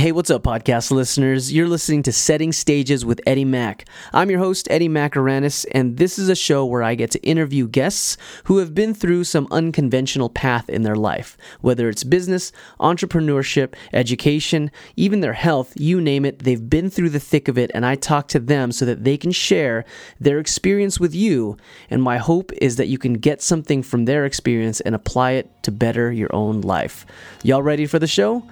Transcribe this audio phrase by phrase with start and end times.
[0.00, 1.52] Hey, what's up, podcast listeners?
[1.52, 3.84] You're listening to Setting Stages with Eddie Mack.
[4.14, 7.68] I'm your host, Eddie Macaranis, and this is a show where I get to interview
[7.68, 11.36] guests who have been through some unconventional path in their life.
[11.60, 12.50] Whether it's business,
[12.80, 17.70] entrepreneurship, education, even their health, you name it, they've been through the thick of it,
[17.74, 19.84] and I talk to them so that they can share
[20.18, 21.58] their experience with you.
[21.90, 25.62] And my hope is that you can get something from their experience and apply it
[25.64, 27.04] to better your own life.
[27.42, 28.42] Y'all ready for the show?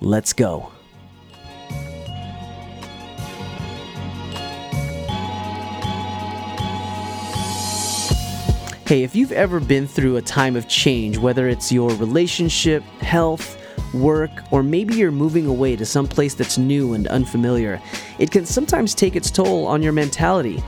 [0.00, 0.72] Let's go.
[8.88, 13.62] Hey, if you've ever been through a time of change, whether it's your relationship, health,
[13.92, 17.82] work, or maybe you're moving away to some place that's new and unfamiliar,
[18.18, 20.64] it can sometimes take its toll on your mentality.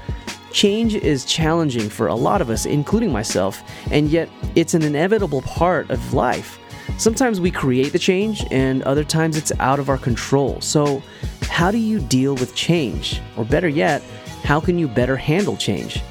[0.52, 5.40] Change is challenging for a lot of us, including myself, and yet it's an inevitable
[5.40, 6.58] part of life.
[6.98, 10.60] Sometimes we create the change, and other times it's out of our control.
[10.60, 11.02] So,
[11.44, 13.22] how do you deal with change?
[13.38, 14.02] Or better yet,
[14.42, 16.02] how can you better handle change?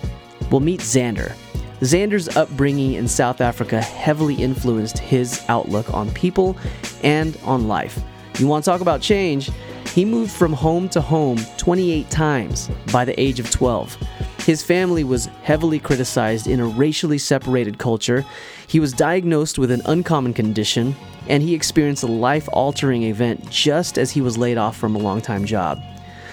[0.49, 1.35] We'll meet Xander.
[1.81, 6.57] Xander's upbringing in South Africa heavily influenced his outlook on people
[7.03, 7.99] and on life.
[8.37, 9.49] You want to talk about change?
[9.93, 13.97] He moved from home to home 28 times by the age of 12.
[14.45, 18.25] His family was heavily criticized in a racially separated culture.
[18.67, 20.95] He was diagnosed with an uncommon condition,
[21.27, 24.99] and he experienced a life altering event just as he was laid off from a
[24.99, 25.81] long time job.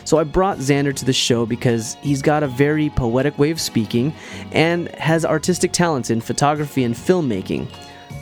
[0.07, 3.61] So I brought Xander to the show because he's got a very poetic way of
[3.61, 4.15] speaking
[4.53, 7.69] and has artistic talents in photography and filmmaking.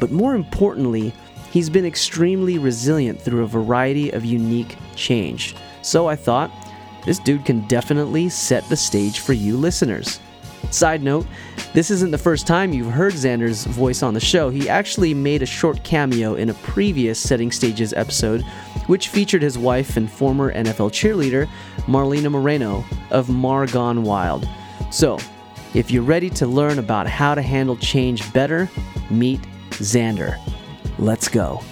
[0.00, 1.12] But more importantly,
[1.50, 5.55] he's been extremely resilient through a variety of unique change.
[5.82, 6.50] So I thought,
[7.05, 10.20] this dude can definitely set the stage for you listeners.
[10.75, 11.25] Side note,
[11.72, 14.50] this isn't the first time you've heard Xander's voice on the show.
[14.50, 18.42] He actually made a short cameo in a previous Setting Stages episode,
[18.89, 21.48] which featured his wife and former NFL cheerleader,
[21.86, 24.48] Marlena Moreno of Mar Gone Wild.
[24.91, 25.20] So,
[25.75, 28.68] if you're ready to learn about how to handle change better,
[29.11, 30.41] meet Xander.
[30.98, 31.62] Let's go.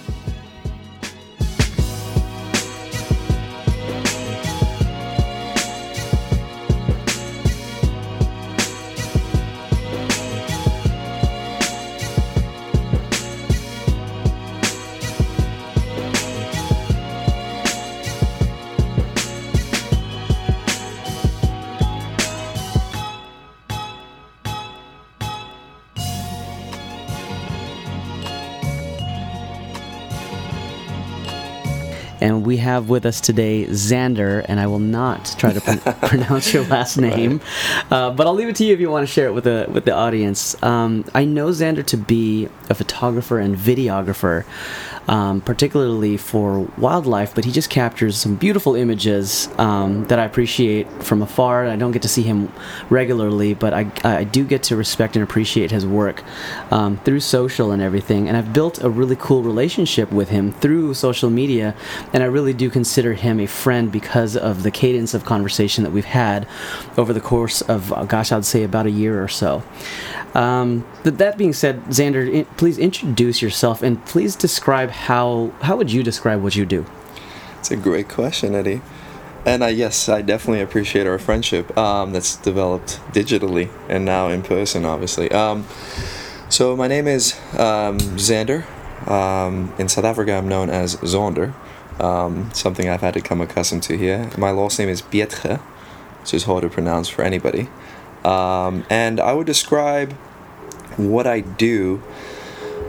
[32.53, 36.63] We have with us today Xander, and I will not try to pr- pronounce your
[36.65, 37.41] last name,
[37.89, 39.65] uh, but I'll leave it to you if you want to share it with the
[39.69, 40.61] with the audience.
[40.61, 44.45] Um, I know Xander to be a photographer and videographer,
[45.07, 50.87] um, particularly for wildlife, but he just captures some beautiful images um, that I appreciate
[51.03, 51.65] from afar.
[51.65, 52.51] I don't get to see him
[52.89, 56.23] regularly, but I, I do get to respect and appreciate his work
[56.71, 58.27] um, through social and everything.
[58.27, 61.75] And I've built a really cool relationship with him through social media,
[62.13, 65.91] and I really do consider him a friend because of the cadence of conversation that
[65.91, 66.45] we've had
[66.97, 69.63] over the course of, uh, gosh, I'd say about a year or so.
[70.33, 75.77] Um, th- that being said, Xander, in, please introduce yourself and please describe how how
[75.77, 76.85] would you describe what you do?
[77.59, 78.81] It's a great question, Eddie.
[79.45, 84.41] And uh, yes, I definitely appreciate our friendship um, that's developed digitally and now in
[84.41, 85.31] person, obviously.
[85.31, 85.65] Um,
[86.49, 88.65] so my name is um, Xander.
[89.07, 91.53] Um, in South Africa, I'm known as Zonder.
[91.99, 94.29] Um, something I've had to come accustomed to here.
[94.37, 95.57] My last name is Pietre,
[96.21, 97.69] which is hard to pronounce for anybody.
[98.23, 100.13] Um, and I would describe
[100.97, 102.01] what I do.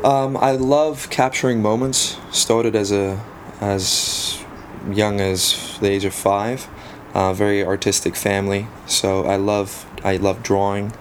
[0.04, 2.19] Um, I love capturing moments.
[2.31, 3.22] Started as a
[3.60, 4.44] as
[4.91, 6.69] young as the age of five.
[7.14, 10.93] Uh, very artistic family, so I love I love drawing.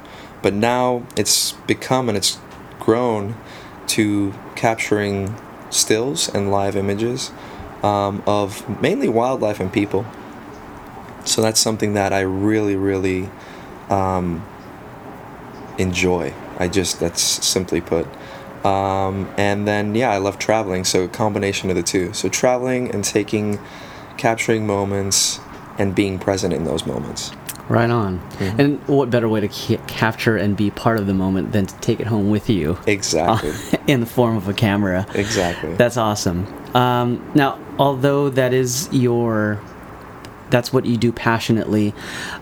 [0.41, 2.37] But now it's become and it's
[2.79, 3.35] grown
[3.87, 5.35] to capturing
[5.69, 7.31] stills and live images
[7.83, 10.05] um, of mainly wildlife and people.
[11.25, 13.29] So that's something that I really, really
[13.89, 14.45] um,
[15.77, 16.33] enjoy.
[16.57, 18.07] I just that's simply put.
[18.65, 20.85] Um, and then yeah, I love traveling.
[20.85, 22.13] So a combination of the two.
[22.13, 23.59] So traveling and taking,
[24.17, 25.39] capturing moments,
[25.77, 27.31] and being present in those moments.
[27.73, 28.19] Right on.
[28.19, 28.59] Mm-hmm.
[28.61, 31.75] And what better way to ca- capture and be part of the moment than to
[31.79, 32.77] take it home with you?
[32.85, 33.49] Exactly.
[33.49, 35.07] Uh, in the form of a camera.
[35.15, 35.73] Exactly.
[35.73, 36.45] That's awesome.
[36.75, 39.59] Um, now, although that is your
[40.51, 41.95] that's what you do passionately.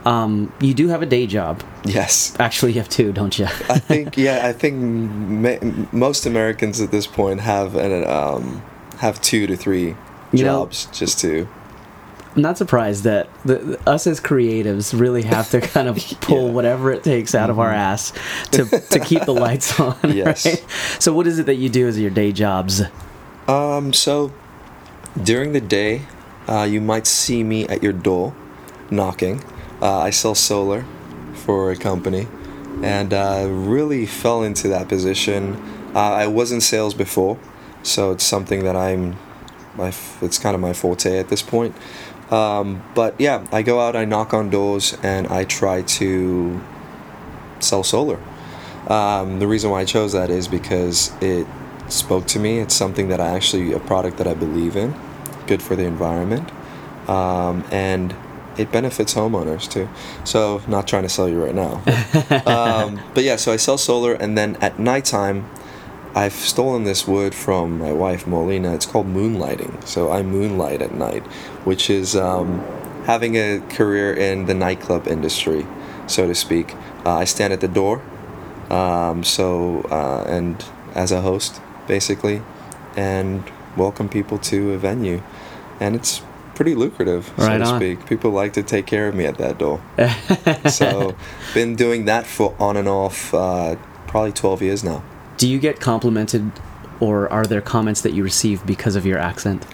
[0.03, 1.63] Um, you do have a day job.
[1.85, 2.35] Yes.
[2.41, 3.45] Actually, you have two, don't you?
[3.45, 4.41] I think yeah.
[4.45, 8.61] I think ma- most Americans at this point have an um,
[8.97, 9.95] have two to three
[10.33, 11.47] You know- jobs just to.
[12.35, 16.43] I'm not surprised that the, us as creatives really have to kind of pull Yeah.
[16.45, 16.53] Mm-hmm.
[16.53, 18.13] whatever it takes out of our ass
[18.51, 19.97] to, to keep the lights on.
[20.03, 20.45] Yes.
[20.45, 20.65] Right?
[20.99, 22.81] So, what is it that you do as your day jobs?
[23.47, 24.31] Um, so
[25.21, 26.03] during the day,
[26.47, 28.33] uh, you might see me at your door
[28.89, 29.43] knocking.
[29.81, 30.85] Uh, I sell solar
[31.33, 32.27] for a company
[32.83, 35.55] and uh, really fell into that position.
[35.93, 37.37] Uh, I was in sales before,
[37.83, 39.17] so it's something that I'm,
[39.75, 39.91] my,
[40.21, 41.75] it's kind of my forte at this point.
[42.31, 46.61] Um, but yeah, I go out, I knock on doors, and I try to
[47.59, 48.19] sell solar.
[48.87, 51.45] Um, the reason why I chose that is because it
[51.89, 52.59] spoke to me.
[52.59, 54.95] It's something that I actually, a product that I believe in,
[55.45, 56.49] good for the environment,
[57.09, 58.15] um, and
[58.57, 59.89] it benefits homeowners too.
[60.23, 61.81] So, not trying to sell you right now.
[62.29, 65.49] But, um, but yeah, so I sell solar, and then at nighttime,
[66.13, 68.75] I've stolen this word from my wife, Marlena.
[68.75, 69.85] It's called moonlighting.
[69.87, 71.23] So, I moonlight at night,
[71.65, 72.59] which is um,
[73.05, 75.65] having a career in the nightclub industry,
[76.07, 76.75] so to speak.
[77.05, 78.01] Uh, I stand at the door
[78.71, 80.63] um, so uh, and
[80.95, 82.41] as a host basically
[82.95, 83.43] and
[83.75, 85.21] welcome people to a venue
[85.79, 86.21] and it's
[86.55, 87.79] pretty lucrative so Right to on.
[87.79, 89.81] speak people like to take care of me at that door
[90.69, 91.15] so
[91.53, 93.75] been doing that for on and off uh,
[94.07, 95.03] probably 12 years now
[95.41, 96.51] Do you get complimented
[96.99, 99.65] or are there comments that you receive because of your accent?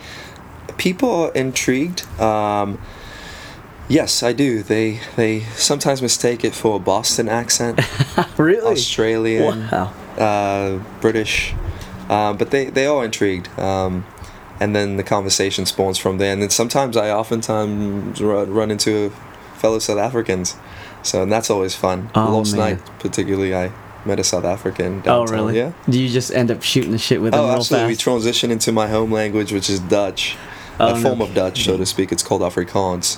[0.77, 2.79] people are intrigued um,
[3.89, 7.79] yes i do they they sometimes mistake it for a boston accent
[8.37, 8.73] really?
[8.73, 9.91] australian Wow.
[10.19, 11.55] uh, British,
[12.09, 13.47] uh, but they they are intrigued.
[13.59, 14.05] Um,
[14.59, 16.33] and then the conversation spawns from there.
[16.33, 19.11] And then sometimes I oftentimes run, run into
[19.55, 20.55] fellow South Africans,
[21.03, 22.09] so and that's always fun.
[22.15, 23.71] Oh, Last night, particularly, I
[24.05, 25.01] met a South African.
[25.05, 25.57] Oh, really?
[25.57, 25.71] Yeah.
[25.89, 27.89] Do you just end up shooting the shit with them Oh, absolutely.
[27.89, 30.35] We transition into my home language, which is Dutch,
[30.79, 32.11] Oh, a no form of Dutch, so to speak.
[32.11, 33.17] It's called Afrikaans,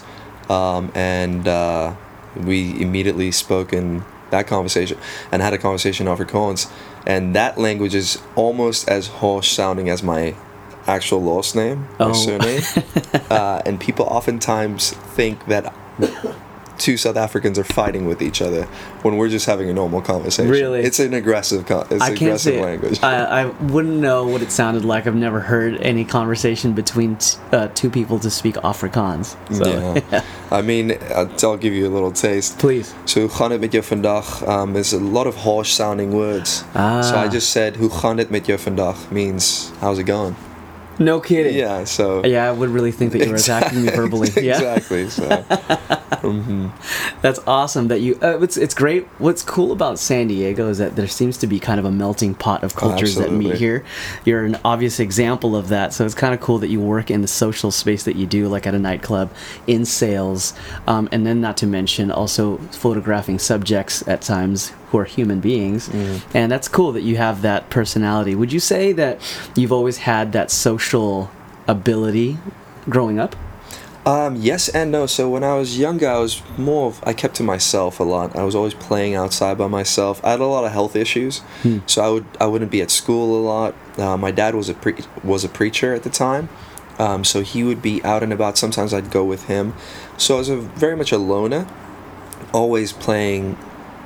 [0.50, 1.96] um, and uh,
[2.36, 4.98] we immediately spoke in that conversation
[5.32, 6.72] and had a conversation in Afrikaans,
[7.06, 10.36] and that language is almost as harsh sounding as my
[10.88, 12.14] actual last name or Oh.
[12.14, 12.62] surname,
[13.30, 15.74] uh, and people oftentimes think that.
[16.80, 18.64] Two South Africans are fighting with each other
[19.04, 20.50] when we're just having a normal conversation.
[20.50, 20.82] Really?
[20.82, 23.04] it's an aggressive, con- it's I can't aggressive say language.
[23.04, 25.06] I, I wouldn't know what it sounded like.
[25.06, 29.36] I've never heard any conversation between t- uh, two people to speak Afrikaans.
[29.54, 30.24] So, yeah.
[30.52, 32.58] I mean, I'll I'll give you a little taste.
[32.60, 32.94] Please.
[33.06, 34.48] So, hoe gaan het met je vandaag?
[34.48, 36.64] Um, there's a lot of harsh sounding words.
[36.74, 37.02] Ah.
[37.02, 38.96] So I just said, hoe gaan het met je vandaag?
[39.12, 40.36] Means, how's it going?
[41.00, 41.56] No kidding.
[41.56, 42.26] Yeah, so.
[42.26, 44.30] Yeah, I would really think that you were attacking me verbally.
[44.40, 44.56] Yeah.
[44.56, 45.10] exactly.
[45.10, 46.72] So, mhm.
[47.22, 48.18] That's awesome that you.
[48.22, 49.06] Uh, it's it's great.
[49.18, 52.36] What's cool about San Diego is that there seems to be kind of a melting
[52.36, 53.84] pot of cultures that meet here.
[54.26, 55.94] You're an obvious example of that.
[55.94, 58.48] So it's kind of cool that you work in the social space that you do,
[58.48, 59.32] like at a nightclub,
[59.68, 60.54] in sales,
[60.88, 65.90] um, and then not to mention also photographing subjects at times who are human beings.
[66.34, 68.36] And that's cool that you have that personality.
[68.36, 69.20] Would you say that
[69.56, 71.30] you've always had that social
[71.68, 72.38] ability
[72.90, 73.36] growing up?
[74.06, 75.06] Um, yes and no.
[75.06, 78.36] So when I was younger, I was more of, I kept to myself a lot.
[78.36, 80.24] I was always playing outside by myself.
[80.24, 81.42] I had a lot of health issues,
[81.86, 83.76] so I would I wouldn't be at school a lot.
[83.98, 86.50] Uh, my dad was a pre- was a preacher at the time,
[86.98, 88.58] um, so he would be out and about.
[88.58, 89.76] Sometimes I'd go with him.
[90.18, 91.68] So I was a, very much a loner,
[92.54, 93.58] always playing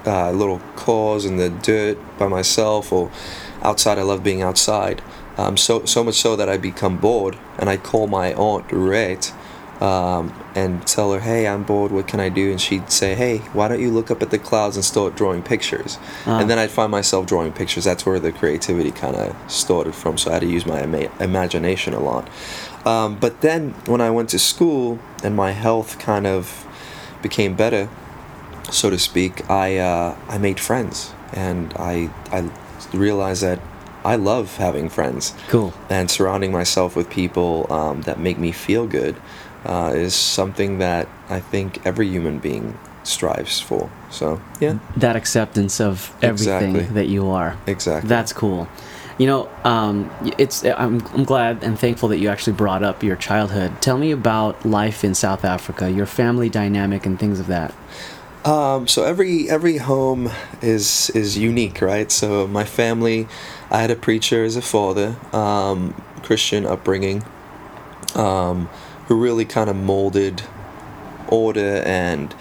[0.06, 3.12] uh, little cars in the dirt by myself or
[3.62, 3.98] outside.
[3.98, 5.02] I love being outside.
[5.38, 9.34] Um, so so much so that I become bored, and I call my aunt Rhett
[9.82, 11.92] um, and tell her, "Hey, I'm bored.
[11.92, 14.38] What can I do?" And she'd say, "Hey, why don't you look up at the
[14.38, 16.40] clouds and start drawing pictures?" Ah.
[16.40, 17.84] And then I'd find myself drawing pictures.
[17.86, 20.18] That's where the creativity kind of started from.
[20.18, 22.30] So I had to use my ima- imagination a lot.
[22.86, 26.68] Um, but then when I went to school and my health kind of
[27.22, 27.90] became better,
[28.72, 32.50] so to speak, I uh, I made friends, and I I
[32.94, 33.60] realized that
[34.06, 35.74] I love having friends Cool.
[35.90, 39.16] and surrounding myself with people um, that make me feel good
[39.66, 43.90] uh, is something that I think every human being strives for.
[44.10, 46.96] So yeah, that acceptance of everything Exactly.
[46.96, 47.58] that you are.
[47.68, 48.08] exactly.
[48.10, 48.68] That's cool.
[49.20, 53.16] You know, um, it's I'm, I'm glad and thankful that you actually brought up your
[53.16, 53.72] childhood.
[53.82, 57.74] Tell me about life in South Africa, your family dynamic, and things of that.
[58.46, 60.30] Um, so every every home
[60.62, 62.12] is is unique, right?
[62.12, 63.28] So my family,
[63.72, 67.24] I had a preacher as a father, um, Christian upbringing,
[68.16, 68.68] um,
[69.08, 70.44] who really kind of molded
[71.30, 72.36] order and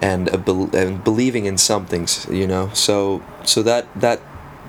[0.00, 2.70] and a bel and believing in some things, you know.
[2.72, 4.20] So so that that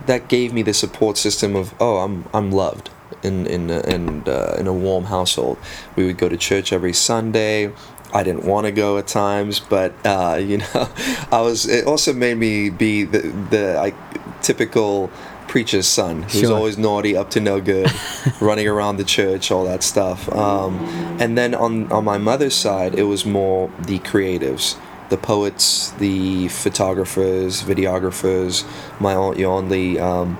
[0.07, 2.89] that gave me the support system of oh I'm I'm loved,
[3.23, 5.57] in in in uh, in a warm household.
[5.95, 7.71] We would go to church every Sunday.
[8.15, 10.89] I didn't want to go at times, but uh, you know,
[11.31, 11.67] I was.
[11.67, 13.19] It also made me be the
[13.51, 13.95] the like,
[14.41, 15.09] typical
[15.49, 16.55] preacher's son who's Sure.
[16.55, 17.91] always naughty, up to no good,
[18.41, 20.31] running around the church, all that stuff.
[20.31, 20.79] Um,
[21.19, 24.77] and then on on my mother's side, it was more the creatives,
[25.09, 28.63] the poets, the photographers, videographers.
[28.99, 30.37] My aunt Yonli um,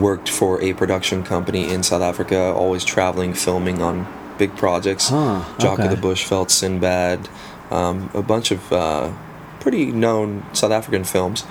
[0.00, 4.06] worked for a production company in South Africa, always traveling, filming on
[4.38, 5.08] big projects.
[5.08, 5.84] Huh, Jock okay.
[5.84, 7.28] of the Bush, Bushveld, Sinbad,
[7.70, 9.12] um, a bunch of uh,
[9.60, 11.44] pretty known South African films.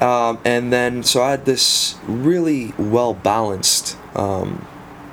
[0.00, 4.66] Um, and then, so I had this really well balanced um,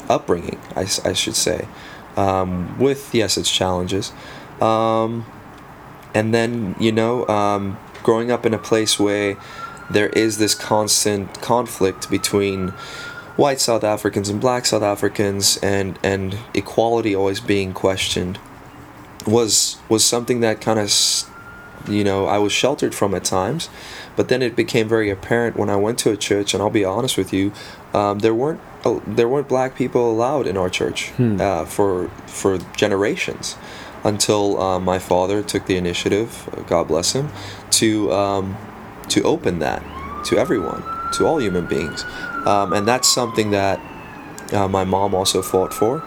[0.07, 1.67] upbringing, I should say,
[2.15, 4.13] um, with, yes, its challenges.
[4.61, 5.25] Um,
[6.13, 9.35] and then, you know, um, growing up in a place where
[9.89, 12.73] there is this constant conflict between
[13.37, 18.39] white South Africans and black South Africans and, and equality always being questioned
[19.25, 20.91] was was something that kind of
[21.87, 23.69] you know I was sheltered from at times,
[24.15, 26.53] but then it became very apparent when I went to a church.
[26.53, 27.51] And I'll be honest with you,
[27.93, 31.39] um, there weren't uh, there weren't black people allowed in our church Hmm.
[31.41, 33.57] uh, for for generations
[34.03, 37.29] until uh, my father took the initiative, uh, God bless him,
[37.71, 38.57] to um,
[39.09, 39.83] to open that
[40.25, 40.83] to everyone,
[41.13, 42.03] to all human beings,
[42.45, 43.79] um, and that's something that
[44.53, 46.03] uh, my mom also fought for.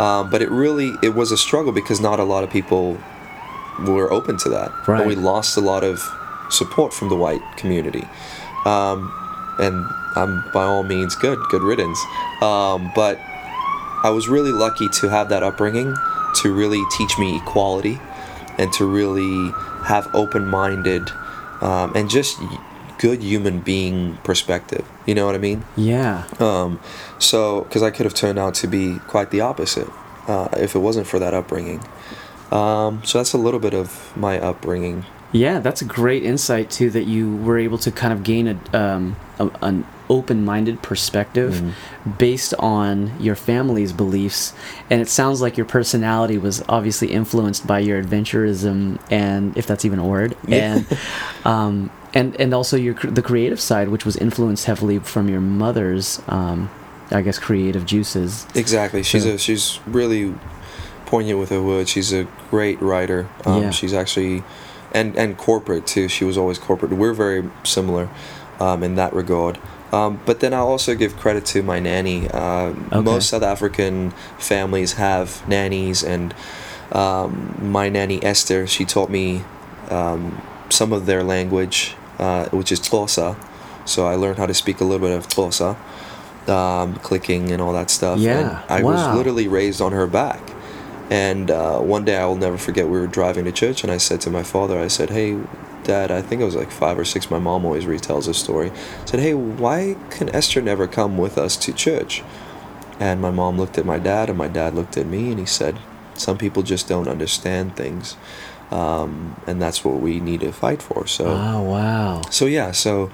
[0.00, 2.98] Um, but it really it was a struggle because not a lot of people
[3.86, 4.72] were open to that.
[4.86, 5.00] Right.
[5.00, 6.02] And we lost a lot of
[6.50, 8.04] support from the white community.
[8.64, 9.12] Um,
[9.58, 11.98] and I'm by all means good, good riddance.
[12.40, 13.18] Um, but
[14.02, 15.94] I was really lucky to have that upbringing
[16.42, 18.00] to really teach me equality
[18.58, 19.52] and to really
[19.84, 21.10] have open minded
[21.60, 22.40] um, and just
[22.98, 24.86] good human being perspective.
[25.06, 25.64] You know what I mean?
[25.76, 26.24] Yeah.
[26.38, 26.80] Um,
[27.18, 29.88] so, because I could have turned out to be quite the opposite
[30.28, 31.82] uh, if it wasn't for that upbringing.
[32.50, 35.04] Um, so that's a little bit of my upbringing.
[35.32, 36.90] Yeah, that's a great insight too.
[36.90, 42.10] That you were able to kind of gain a, um, a an open-minded perspective Mm-hmm.
[42.18, 44.52] based on your family's beliefs,
[44.90, 49.84] and it sounds like your personality was obviously influenced by your adventurism, and if that's
[49.84, 50.56] even a word, Yeah.
[50.76, 50.98] and
[51.44, 56.20] um, and and also your the creative side, which was influenced heavily from your mother's,
[56.28, 56.70] um,
[57.10, 58.46] I guess, creative juices.
[58.54, 59.02] Exactly.
[59.02, 60.34] She's So- a she's really
[61.06, 61.90] poignant with her words.
[61.90, 63.26] She's a great writer.
[63.44, 63.70] Um, Yeah.
[63.70, 64.42] She's actually,
[64.92, 66.08] and and corporate too.
[66.08, 66.92] She was always corporate.
[66.92, 68.08] We're very similar
[68.60, 69.58] um, in that regard.
[69.92, 72.28] Um, but then I'll also give credit to my nanny.
[72.30, 73.00] Uh, Okay.
[73.02, 76.34] Most South African families have nannies, and
[76.92, 79.42] um, my nanny Esther, she taught me
[79.90, 80.40] um,
[80.70, 83.36] some of their language, uh, which is Xhosa.
[83.86, 85.76] So I learned how to speak a little bit of Xhosa,
[86.48, 88.18] um, clicking and all that stuff.
[88.18, 88.92] Yeah, And I wow.
[88.92, 90.40] was literally raised on her back.
[91.10, 93.98] And uh, one day I will never forget, we were driving to church, and I
[93.98, 95.38] said to my father, I said, Hey,
[95.82, 97.30] Dad, I think I was like five or six.
[97.30, 98.70] My mom always retells this story.
[98.70, 102.22] I said, Hey, why can Esther never come with us to church?
[102.98, 105.44] And my mom looked at my dad, and my dad looked at me, and he
[105.46, 105.78] said,
[106.14, 108.16] Some people just don't understand things.
[108.74, 111.06] Um, and that's what we need to fight for.
[111.06, 112.22] So Oh wow!
[112.30, 113.10] so yeah so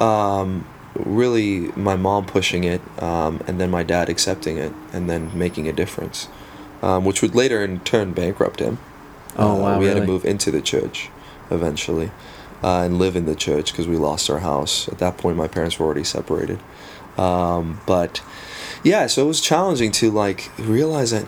[0.00, 0.66] um,
[0.96, 5.68] really my mom pushing it um, and then my dad accepting it and then making
[5.68, 6.28] a difference
[6.82, 8.78] um, which would later in turn bankrupt him
[9.36, 11.10] Oh, Uh, wow, we had to move into the church
[11.50, 12.10] eventually
[12.62, 15.48] uh, and live in the church because we lost our house at that point my
[15.48, 16.58] parents were already separated
[17.18, 18.20] um, but
[18.84, 21.26] yeah so it was challenging to like realize that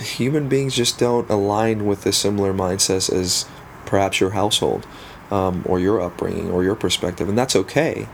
[0.00, 3.46] human beings just don't align with the similar mindsets as
[3.86, 4.86] perhaps your household
[5.30, 8.06] um, or your upbringing or your perspective and that's okay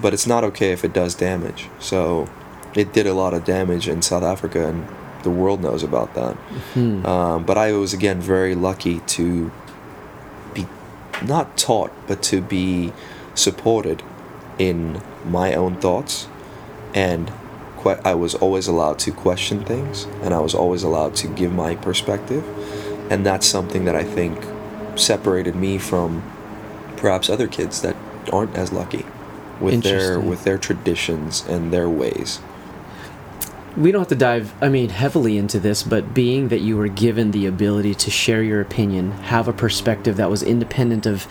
[0.00, 2.28] but it's not okay if it does damage so
[2.74, 4.86] it did a lot of damage in south africa and
[5.22, 6.34] the world knows about that
[6.74, 7.04] Hmm.
[7.06, 9.50] um, but i was again very lucky to
[10.54, 10.66] be
[11.22, 12.92] not taught but to be
[13.34, 14.02] supported
[14.58, 16.28] in my own thoughts
[16.94, 17.32] and
[17.94, 21.52] que- I was always allowed to question things and I was always allowed to give
[21.52, 22.44] my perspective
[23.10, 24.44] and that's something that I think
[24.96, 26.22] separated me from
[26.96, 27.96] perhaps other kids that
[28.32, 29.04] aren't as lucky
[29.60, 32.40] with their with their traditions and their ways.
[33.76, 36.88] we don't have to dive i mean heavily into this but being that you were
[36.88, 41.26] given the ability to share your opinion have a perspective that was independent of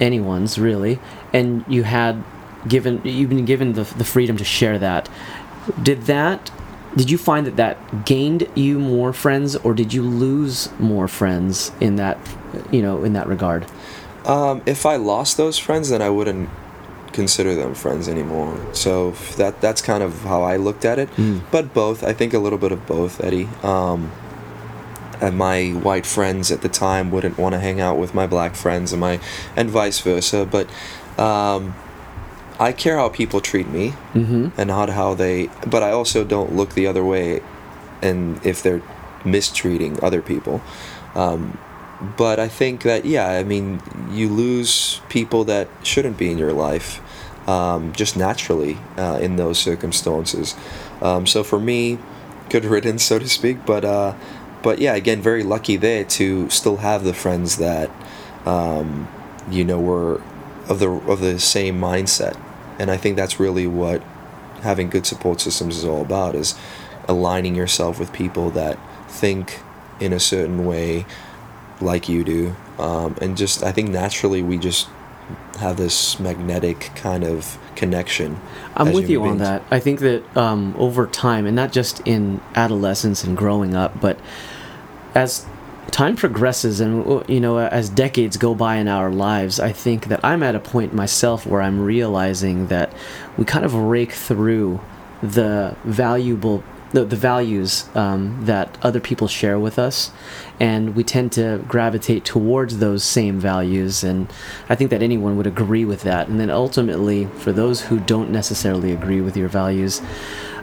[0.00, 0.98] anyone's really
[1.32, 2.22] and you had
[2.68, 5.08] given you've been given the, the freedom to share that
[5.82, 6.50] did that
[6.96, 11.72] did you find that that gained you more friends or did you lose more friends
[11.80, 12.18] in that
[12.70, 13.64] you know in that regard
[14.24, 16.50] Um, if I lost those friends, then I wouldn't
[17.12, 18.54] consider them friends anymore.
[18.74, 21.08] So that that's kind of how I looked at it.
[21.16, 21.40] Mm.
[21.50, 23.48] But both, I think a little bit of both, Eddie.
[23.62, 24.12] Um,
[25.20, 28.54] and my white friends at the time wouldn't want to hang out with my black
[28.54, 29.20] friends, and my
[29.56, 30.44] and vice versa.
[30.44, 30.66] But
[31.18, 31.74] um,
[32.60, 34.48] I care how people treat me Mm-hmm.
[34.60, 35.48] and not how they.
[35.66, 37.40] But I also don't look the other way,
[38.02, 38.82] and if they're
[39.24, 40.60] mistreating other people.
[41.14, 41.58] Um,
[42.16, 46.52] but I think that yeah, I mean, you lose people that shouldn't be in your
[46.52, 47.00] life,
[47.48, 50.54] um, just naturally uh, in those circumstances.
[51.02, 51.98] Um, so for me,
[52.50, 53.64] good riddance, so to speak.
[53.66, 54.14] But uh,
[54.62, 57.90] but yeah, again, very lucky there to still have the friends that
[58.46, 59.08] um,
[59.50, 60.20] you know were
[60.68, 62.36] of the of the same mindset,
[62.80, 64.02] and I think that's really what
[64.62, 66.54] having good support systems is all about is
[67.06, 69.60] aligning yourself with people that think
[70.00, 71.04] in a certain way
[71.80, 74.88] like you do um, and just i think naturally we just
[75.58, 78.38] have this magnetic kind of connection
[78.76, 79.62] I'm with you human on that.
[79.70, 84.18] I think that um, over time, and not just in adolescence and growing up, but
[85.14, 85.46] as
[85.90, 90.24] time progresses and you know as decades go by in our lives i think that
[90.24, 92.92] i'm at a point myself where i'm realizing that
[93.36, 94.80] we kind of rake through
[95.22, 100.10] the valuable the, the values um, that other people share with us
[100.58, 104.32] and we tend to gravitate towards those same values and
[104.68, 106.28] i think that anyone would agree with that.
[106.28, 110.02] And then ultimately for those who don't necessarily agree with your values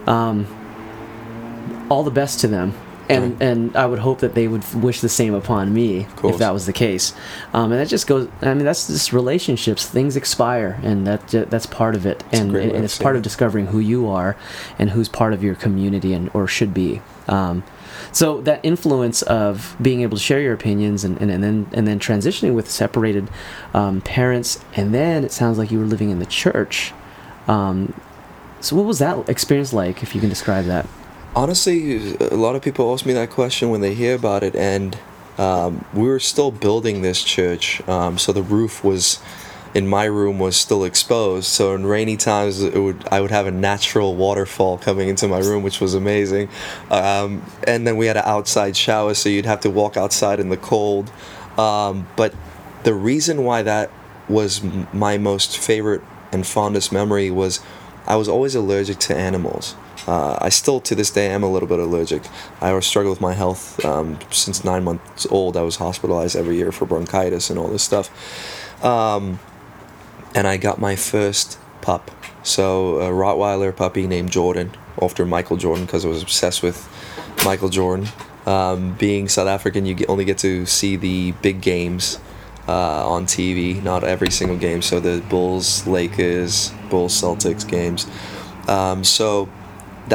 [0.05, 0.47] um,
[1.89, 2.73] all the best to them
[3.09, 3.41] and Right.
[3.41, 6.65] and I would hope that they would wish the same upon me if that was
[6.65, 7.13] the case.
[7.53, 8.27] Um, and that just goes.
[8.41, 9.85] I mean, that's just relationships.
[9.85, 12.23] Things expire, and that that's part of it.
[12.31, 14.35] a And, great and, it's part saying of discovering who you are,
[14.79, 17.01] and who's part of your community, and or should be.
[17.27, 17.63] Um,
[18.11, 21.87] so that influence of being able to share your opinions, and, and, and then and
[21.87, 23.29] then transitioning with separated
[23.73, 26.93] um, parents, and then it sounds like you were living in the church.
[27.47, 27.93] Um,
[28.59, 30.03] so what was that experience like?
[30.03, 30.85] If you can describe that.
[31.37, 34.97] Honestly a lot of people ask me that question when they hear about it and
[35.37, 39.19] um, we were still building this church um, so the roof was
[39.75, 41.45] in my room was still exposed.
[41.45, 45.37] So in rainy times it would i would have a natural waterfall coming into my
[45.37, 46.49] room which was amazing.
[46.89, 50.49] Um, and then we had an outside shower so you'd have to walk outside in
[50.49, 51.11] the cold.
[51.59, 52.33] Um, but
[52.83, 53.91] the reason why that
[54.27, 57.59] was my most favorite and fondest memory was
[58.07, 59.75] I was always allergic to animals.
[60.07, 62.23] Uh, I still, to this day, am a little bit allergic.
[62.61, 65.57] I always struggle with my health um, since nine months old.
[65.57, 68.09] I was hospitalized every year for bronchitis and all this stuff.
[68.83, 69.39] Um,
[70.33, 72.09] and I got my first pup.
[72.43, 76.87] So a Rottweiler puppy named Jordan, after Michael Jordan, because I was obsessed with
[77.43, 78.07] Michael Jordan.
[78.45, 82.17] Um, being South African, you only get to see the big games
[82.67, 84.81] uh, on TV, not every single game.
[84.81, 88.07] So the Bulls, Lakers, Bulls, Celtics games.
[88.69, 89.49] Um, so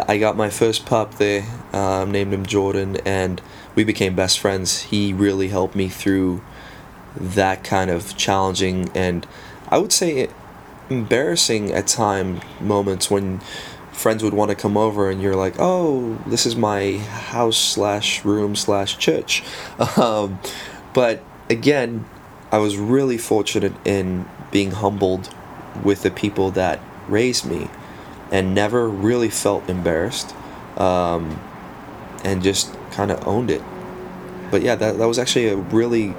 [0.08, 3.40] I got my first pup there, um, named him Jordan, and
[3.74, 4.82] we became best friends.
[4.82, 6.42] He really helped me through
[7.16, 9.26] that kind of challenging and
[9.68, 10.28] I would say
[10.90, 13.40] embarrassing at time moments when
[13.92, 18.24] friends would want to come over and you're like, oh, this is my house slash
[18.24, 19.42] room slash church.
[19.96, 20.40] Um,
[20.92, 22.04] but again,
[22.50, 25.34] I was really fortunate in being humbled
[25.82, 27.68] with the people that raised me
[28.32, 30.34] and never really felt embarrassed
[30.76, 31.38] um,
[32.24, 33.62] and just kind of owned it.
[34.50, 36.14] But yeah, that, that was actually a really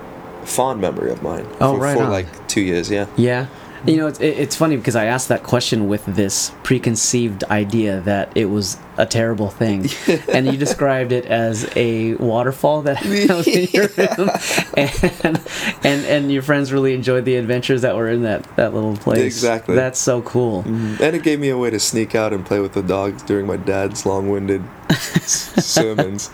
[0.45, 2.11] fond memory of mine Oh, for, right for on.
[2.11, 2.89] like two years.
[2.89, 3.07] Yeah.
[3.17, 3.47] Yeah.
[3.85, 8.31] You know, it's, it's funny because I asked that question with this preconceived idea that
[8.35, 9.89] it was a terrible thing.
[10.31, 14.29] and you described it as a waterfall that was in your room.
[14.77, 15.41] And,
[15.83, 19.21] and, and your friends really enjoyed the adventures that were in that, that little place.
[19.21, 19.75] Exactly.
[19.75, 20.63] That's so cool.
[20.63, 21.01] Mhm.
[21.01, 23.45] And it gave me a way to sneak out and play with the dogs during
[23.45, 24.63] my dad's long-winded
[25.25, 26.29] sermons.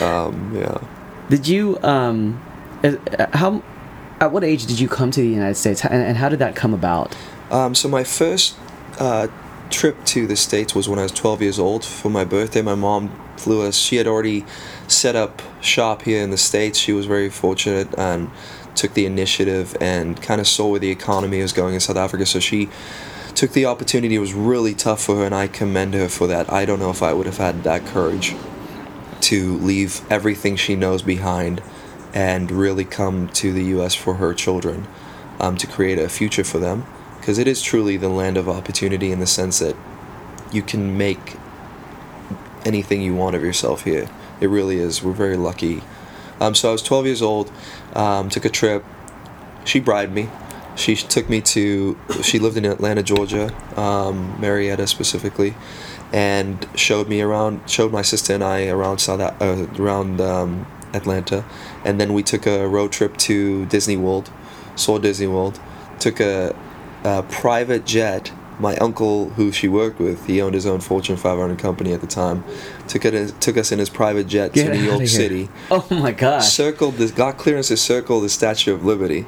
[0.00, 0.78] Um, yeah.
[1.28, 2.42] Did you, um,
[2.82, 2.96] uh,
[3.34, 3.62] how,
[4.20, 6.56] at what age did you come to the United States and, and how did that
[6.56, 7.16] come about?
[7.50, 8.56] Um, so my first
[8.98, 9.28] uh,
[9.70, 12.62] trip to the states was when I was 12 years old for my birthday.
[12.62, 13.76] My mom flew us.
[13.76, 14.44] She had already
[14.88, 16.78] set up shop here in the states.
[16.78, 18.30] She was very fortunate and
[18.74, 22.26] took the initiative and kind of saw where the economy was going in South Africa.
[22.26, 22.68] So she
[23.34, 24.14] took the opportunity.
[24.14, 26.52] It was really tough for her, and I commend her for that.
[26.52, 28.34] I don't know if I would have had that courage
[29.22, 31.62] to leave everything she knows behind
[32.14, 33.94] and really come to the U.S.
[33.94, 34.86] for her children
[35.40, 36.86] um, to create a future for them.
[37.18, 39.74] Because it is truly the land of opportunity in the sense that
[40.52, 41.36] you can make
[42.64, 44.08] anything you want of yourself here.
[44.40, 45.02] It really is.
[45.02, 45.82] We're very lucky.
[46.40, 47.50] Um, so I was 12 years old,
[47.94, 48.84] um, took a trip.
[49.64, 50.28] She bribed me.
[50.76, 51.98] she took me to.
[52.22, 55.54] She lived in Atlanta, Georgia, um, Marietta specifically,
[56.12, 57.68] and showed me around.
[57.70, 61.44] Showed my sister and I around South uh, around um, Atlanta,
[61.84, 64.30] and then we took a road trip to Disney World,
[64.76, 65.60] saw Disney World,
[65.98, 66.54] took a,
[67.04, 68.32] a private jet.
[68.56, 72.06] My uncle, who she worked with, he owned his own Fortune 500 company at the
[72.06, 72.44] time,
[72.86, 75.08] took it took us in his private jet Get to New York.
[75.08, 76.52] City Oh my gosh.
[76.52, 79.26] circled this got clearance to circle the Statue of Liberty.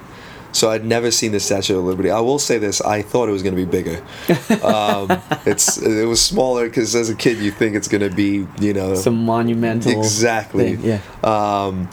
[0.56, 2.10] So I'd never seen the Statue of Liberty.
[2.10, 4.02] I will say this: I thought it was going to be bigger.
[4.66, 8.46] Um, it's it was smaller because as a kid you think it's going to be
[8.60, 9.92] you know Some monumental.
[9.92, 11.00] exactly thing, Yeah.
[11.22, 11.88] um,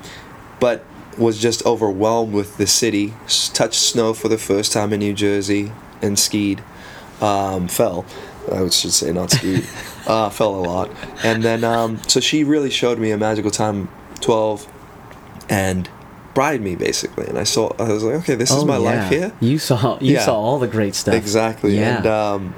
[0.60, 0.86] but
[1.17, 3.13] was just overwhelmed with the city.
[3.54, 5.71] Touched snow for the first time in New Jersey
[6.02, 6.63] and skied.
[7.21, 8.06] Um, fell,
[8.52, 9.67] I should say, not skied.
[10.08, 10.89] uh, fell a lot,
[11.23, 13.89] and then um, so she really showed me a magical time.
[14.21, 14.65] Twelve,
[15.49, 15.89] and
[16.34, 17.72] bribed me basically, and I saw.
[17.80, 18.89] I was like, okay, this is Oh, my yeah.
[18.91, 19.32] life here.
[19.39, 20.26] You saw you Yeah.
[20.26, 21.13] saw all the great stuff.
[21.15, 21.78] Exactly.
[21.78, 21.98] Yeah.
[21.98, 22.56] And um,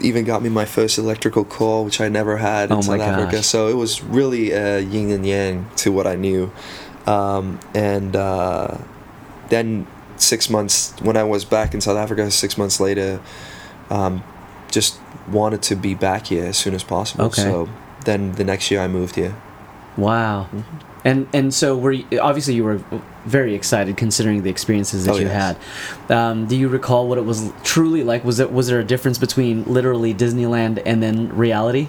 [0.00, 3.36] even got me my first electrical core, which I never had in Oh South Africa.
[3.36, 3.46] gosh.
[3.46, 6.50] So it was really uh, yin and yang to what I knew.
[7.06, 8.78] Um, and uh,
[9.48, 13.20] then six months, when I was back in South Africa, six months later,
[13.90, 14.22] um,
[14.70, 17.24] just wanted to be back here as soon as possible.
[17.26, 17.42] Okay.
[17.42, 17.68] So
[18.04, 19.34] then the next year I moved here.
[19.96, 20.48] Wow.
[20.52, 20.86] Mm-hmm.
[21.04, 22.80] And and so were you, obviously you were
[23.24, 25.56] very excited considering the experiences that Oh, you yes.
[26.08, 26.14] had.
[26.14, 28.24] Um, do you recall what it was truly like?
[28.24, 31.88] Was it was there a difference between literally Disneyland and then reality?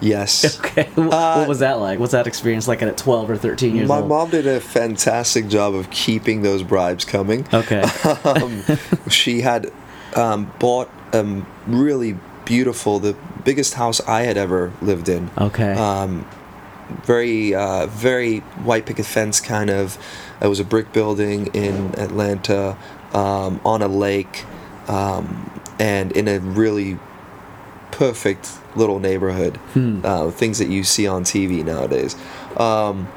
[0.00, 0.58] Yes.
[0.64, 0.84] Okay.
[0.94, 1.98] Wh- Uh, what was that like?
[1.98, 4.08] What's that experience like at 12 or 13 years My old?
[4.08, 7.46] My mom did a fantastic job of keeping those bribes coming.
[7.52, 7.82] Okay.
[8.24, 8.62] um,
[9.10, 9.70] she had
[10.14, 15.30] um, bought a really beautiful, the biggest house I had ever lived in.
[15.36, 15.72] Okay.
[15.72, 16.24] Um,
[17.04, 19.98] very, uh, very white picket fence kind of.
[20.40, 22.76] It was a brick building in Atlanta
[23.12, 24.44] um, on a lake
[24.88, 26.98] um, and in a really
[27.90, 29.56] perfect little neighborhood.
[29.74, 30.00] Hmm.
[30.04, 32.16] Uh, things that you see on TV nowadays.
[32.56, 33.08] Um,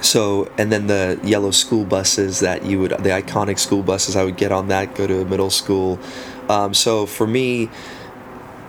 [0.00, 4.24] so and then the yellow school buses that you would the iconic school buses I
[4.24, 5.98] would get on that go to middle school.
[6.48, 7.68] Um, so for me,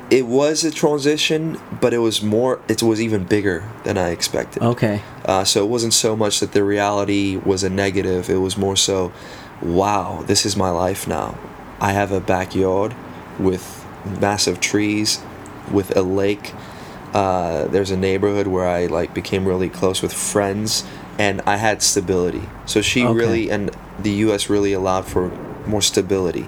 [0.10, 2.60] it was a transition, but it was more.
[2.68, 4.64] It was even bigger than I expected.
[4.64, 5.02] okay.
[5.26, 8.30] Uh, so it wasn't so much that the reality was a negative.
[8.30, 9.12] It was more so,
[9.62, 11.38] wow, this is my life now.
[11.80, 12.96] I have a backyard
[13.38, 13.86] with
[14.20, 15.22] massive trees,
[15.72, 16.54] with a lake.
[17.14, 20.84] Uh, there's a neighborhood where I like became really close with friends,
[21.20, 22.44] and I had stability.
[22.66, 23.14] So she Okay.
[23.14, 23.70] really and
[24.00, 24.50] the U.S.
[24.50, 25.30] really allowed for
[25.68, 26.48] more stability.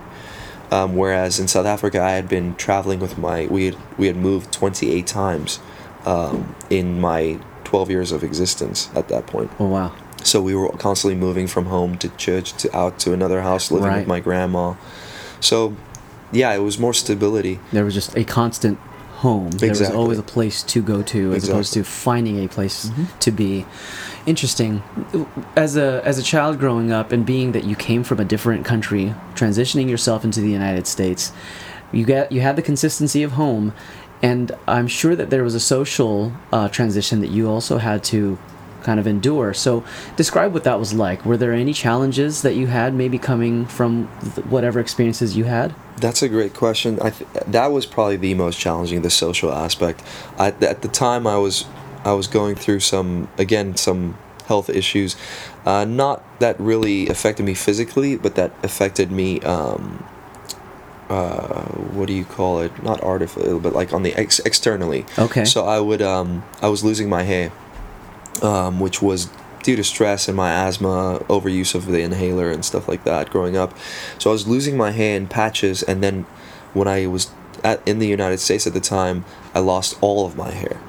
[0.72, 4.16] Um, whereas in South Africa, I had been traveling with my we had we had
[4.16, 5.60] moved 28 times
[6.06, 9.52] um, in my 12 years of existence at that point.
[9.60, 9.92] Oh wow.
[10.24, 13.88] So we were constantly moving from home to church to out to another house, living
[13.90, 13.98] Right.
[14.00, 14.76] with my grandma.
[15.40, 15.76] So,
[16.32, 17.60] yeah, it was more stability.
[17.72, 18.78] There was just a constant
[19.22, 19.52] home.
[19.52, 23.32] There was always a place to go to, as opposed to finding a place to
[23.32, 23.66] be.
[24.26, 24.82] Interesting.
[25.56, 28.66] As a as a child growing up, and being that you came from a different
[28.66, 31.32] country, transitioning yourself into the United States,
[31.92, 33.74] you get you had the consistency of home,
[34.24, 38.40] and I'm sure that there was a social uh, transition that you also had to
[38.84, 39.54] kind of endure.
[39.54, 39.84] So,
[40.16, 41.26] describe what that was like.
[41.26, 44.08] Were there any challenges that you had, maybe coming from
[44.50, 45.74] whatever experiences you had?
[45.98, 47.00] That's a great question.
[47.02, 50.02] I th- that was probably the most challenging, the social aspect.
[50.38, 51.66] I, at the time, I was
[52.04, 54.18] I was going through some again some
[54.52, 55.16] health issues,
[55.66, 59.40] uh, not that really affected me physically, but that affected me.
[59.42, 60.04] Um,
[61.10, 61.64] uh,
[61.96, 62.72] what do you call it?
[62.84, 65.06] Not artificial, but like on the ex- externally.
[65.18, 65.46] Okay.
[65.46, 67.52] So I would um, I was losing my hair,
[68.42, 69.30] um, which was
[69.64, 73.56] due to stress and my asthma, overuse of the inhaler and stuff like that growing
[73.56, 73.74] up.
[74.18, 76.24] So I was losing my hair in patches, and then
[76.74, 77.32] when I was
[77.64, 80.80] at, in the United States at the time, I lost all of my hair.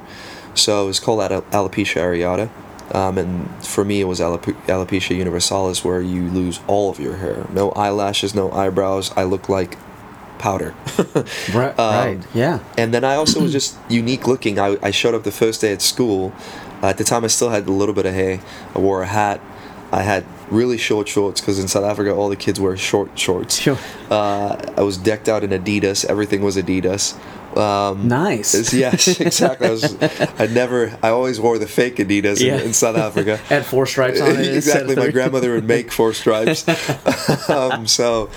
[0.55, 2.51] So it was called alo- alopecia areata.
[2.95, 7.17] Um, and for me, it was alop- alopecia universalis, where you lose all of your
[7.17, 7.47] hair.
[7.53, 9.13] No eyelashes, no eyebrows.
[9.17, 9.79] I look like
[10.39, 10.75] powder.
[11.55, 11.79] Right.
[11.79, 12.27] Um, right.
[12.35, 12.59] Yeah.
[12.77, 14.59] And then I also was just unique looking.
[14.59, 16.33] I, I showed up the first day at school.
[16.83, 18.41] Uh, at the time, I still had a little bit of hair.
[18.75, 19.41] I wore a hat.
[19.93, 23.59] I had really short shorts because in South Africa, all the kids wear short shorts.
[23.59, 23.77] Sure.
[24.11, 26.05] Uh, I was decked out in Adidas.
[26.07, 27.15] Everything was Adidas.
[27.57, 28.73] Um, Nice.
[28.73, 29.67] Yes, exactly.
[29.69, 30.03] I was.
[30.39, 30.99] I never.
[31.03, 32.61] I always wore the fake Adidas in, Yeah.
[32.63, 33.37] in South Africa.
[33.49, 34.47] Had four stripes on it.
[34.57, 34.97] exactly.
[34.97, 36.67] My grandmother would make four stripes.
[37.51, 38.31] um, so,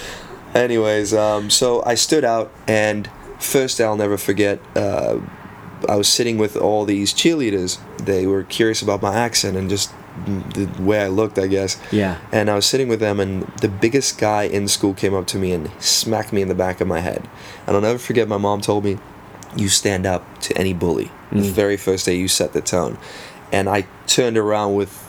[0.53, 4.59] anyways, um, so I stood out, and first I'll never forget.
[4.75, 5.19] Uh,
[5.89, 7.79] I was sitting with all these cheerleaders.
[7.97, 9.91] They were curious about my accent and just
[10.53, 11.77] the way I looked, I guess.
[11.91, 12.19] Yeah.
[12.31, 15.37] And I was sitting with them, and the biggest guy in school came up to
[15.37, 17.27] me and smacked me in the back of my head.
[17.67, 18.27] And I'll never forget.
[18.27, 18.97] My mom told me,
[19.55, 21.51] "You stand up to any bully." The Mm.
[21.51, 22.97] very first day, you set the tone.
[23.51, 25.03] And I turned around with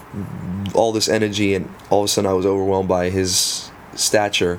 [0.74, 4.58] all this energy, and all of a sudden, I was overwhelmed by his stature.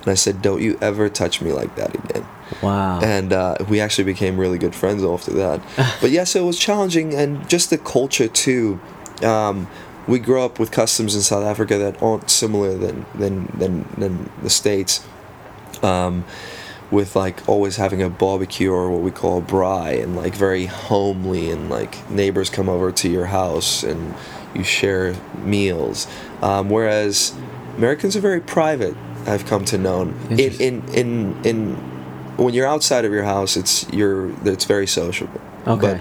[0.00, 2.26] And I said, "Don't you ever touch me like that again."
[2.62, 2.98] Wow.
[3.00, 5.60] and uh, we actually became really good friends after that.
[6.00, 8.80] but yes, it was challenging, and just the culture too.
[9.22, 9.68] Um,
[10.08, 14.30] we grew up with customs in South Africa that aren't similar than than than, than
[14.42, 15.06] the states.
[15.82, 16.24] Um,
[16.90, 20.66] with like always having a barbecue or what we call a braai and like very
[20.66, 24.14] homely and like neighbors come over to your house and
[24.54, 26.06] you share meals
[26.42, 27.32] um, whereas
[27.76, 31.74] americans are very private i've come to know in in in in
[32.36, 35.40] when you're outside of your house it's you're it's very sociable.
[35.66, 36.00] Okay.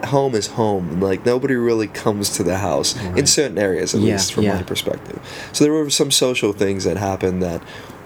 [0.00, 1.00] but home is home.
[1.00, 4.54] Like nobody really comes to the house in certain areas at Yeah, least from yeah.
[4.56, 5.18] my perspective.
[5.52, 7.60] So there were some social things that happened that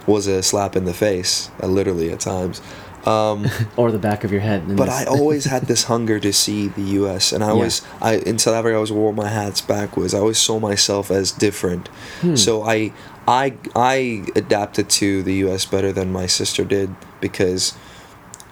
[0.06, 2.60] was a slap in the face uh, literally at times
[3.06, 4.76] um, or the back of your head.
[4.76, 7.32] but I always had this hunger to see the U.S.
[7.32, 7.70] and I Yeah.
[8.00, 10.14] I in South Africa, I always wore my hats backwards.
[10.14, 11.88] I always saw myself as different.
[12.20, 12.36] Hmm.
[12.36, 12.92] So I,
[13.26, 15.64] I, I adapted to the U.S.
[15.64, 17.74] better than my sister did because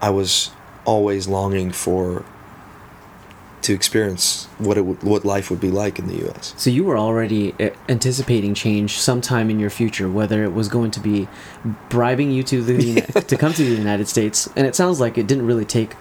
[0.00, 0.50] I was
[0.84, 2.24] always longing for
[3.62, 6.54] to experience what it would, what life would be like in the U.S.
[6.56, 10.90] So you were already uh, anticipating change sometime in your future, whether it was going
[10.92, 11.28] to be
[11.88, 15.26] bribing you to the to come to the United States, and it sounds like it
[15.26, 15.94] didn't really take.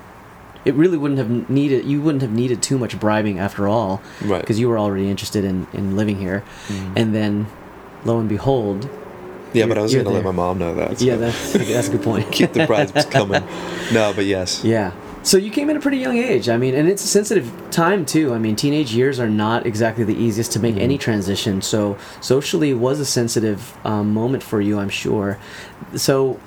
[0.66, 1.86] It really wouldn't have needed.
[1.86, 4.42] You wouldn't have needed too much bribing after all, Right.
[4.42, 6.44] Because you were already interested in in living here,
[6.96, 7.48] and then,
[8.06, 8.90] lo and behold,
[9.54, 11.02] Yeah, but I was gonna let my mom know that.
[11.02, 12.32] yeah, that's that's a good point.
[12.38, 13.44] keep the bribes coming.
[13.94, 14.64] No, but yes.
[14.64, 14.92] Yeah.
[15.24, 16.48] So you came at a pretty young age.
[16.48, 18.34] I mean, and it's a sensitive time too.
[18.34, 20.84] I mean, teenage years are not exactly the easiest to make Mm-hmm.
[20.84, 21.62] any transition.
[21.62, 25.38] So socially was a sensitive um, moment for you, I'm sure.
[25.96, 26.40] So,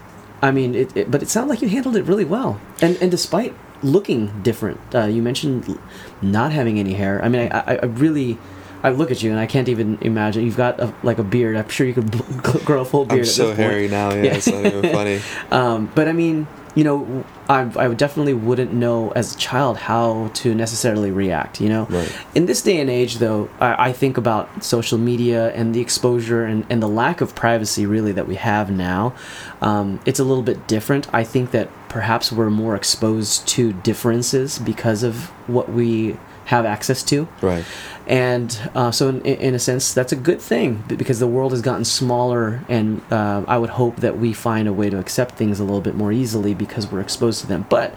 [0.43, 2.59] I mean, it, it, but it sounded like you handled it really well.
[2.81, 5.79] And and despite looking different, uh, you mentioned
[6.23, 7.23] not having any hair.
[7.25, 8.39] I mean, I, I, I really.
[8.83, 10.43] I look at you and I can't even imagine.
[10.43, 11.55] You've got a, like a beard.
[11.55, 12.11] I'm sure you could
[12.65, 13.19] grow a full beard.
[13.19, 13.71] I'm at so this point.
[13.71, 14.09] hairy now.
[14.15, 14.35] Yeah, Yeah.
[14.37, 15.21] it's not even funny.
[15.51, 20.31] Um, but I mean, you know, I, I definitely wouldn't know as a child how
[20.35, 21.87] to necessarily react, you know?
[21.87, 22.17] Right.
[22.35, 26.45] In this day and age, though, I, I think about social media and the exposure
[26.45, 29.15] and, and the lack of privacy, really, that we have now.
[29.61, 31.13] Um, it's a little bit different.
[31.13, 36.17] I think that perhaps we're more exposed to differences because of what we
[36.51, 37.29] have access to.
[37.41, 37.65] Right.
[38.09, 41.63] And uh, so, in, in a sense, that's a good thing because the world has
[41.63, 45.61] gotten smaller, and uh, I would hope that we find a way to accept things
[45.61, 47.67] a little bit more easily because we're exposed to them.
[47.71, 47.95] But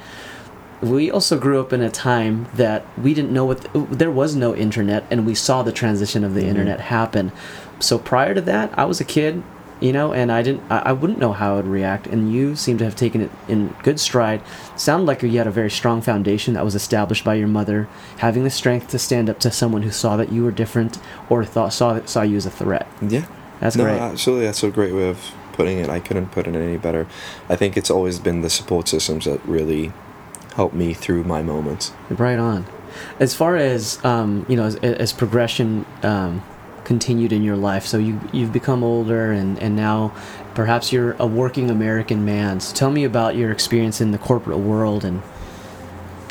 [0.82, 4.56] we also grew up in a time that we didn't know what there was no
[4.56, 7.32] internet, and we saw the transition of the internet happen.
[7.80, 9.42] So prior to that, I was a kid,
[9.84, 12.08] you know, and I didn't, I, I wouldn't know how I would react.
[12.08, 14.42] And you seem to have taken it in good stride.
[14.78, 18.46] Sounded like you had a very strong foundation that was established by your mother, having
[18.46, 21.74] the strength to stand up to someone who saw that you were different or thought
[21.74, 22.88] saw saw you as a threat.
[23.02, 23.26] Yeah.
[23.60, 24.00] That's no, great.
[24.00, 24.46] absolutely.
[24.46, 25.20] That's a great way of
[25.52, 25.90] putting it.
[25.90, 27.06] I couldn't put it any better.
[27.50, 29.92] I think it's always been the support systems that really
[30.56, 31.92] helped me through my moments.
[32.10, 32.66] Right on.
[33.20, 36.42] As far as um, you know, as, as progression um,
[36.84, 40.14] continued in your life, so you you've become older, and and now
[40.54, 42.60] perhaps you're a working American man.
[42.60, 45.22] So tell me about your experience in the corporate world and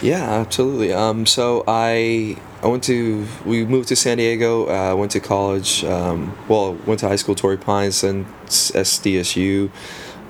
[0.02, 0.92] Yeah, absolutely.
[0.92, 4.66] Um, so I I went to we moved to San Diego.
[4.66, 5.84] Uh, went to college.
[5.84, 9.70] Um, well, went to high school, Torrey Pines, and SDSU,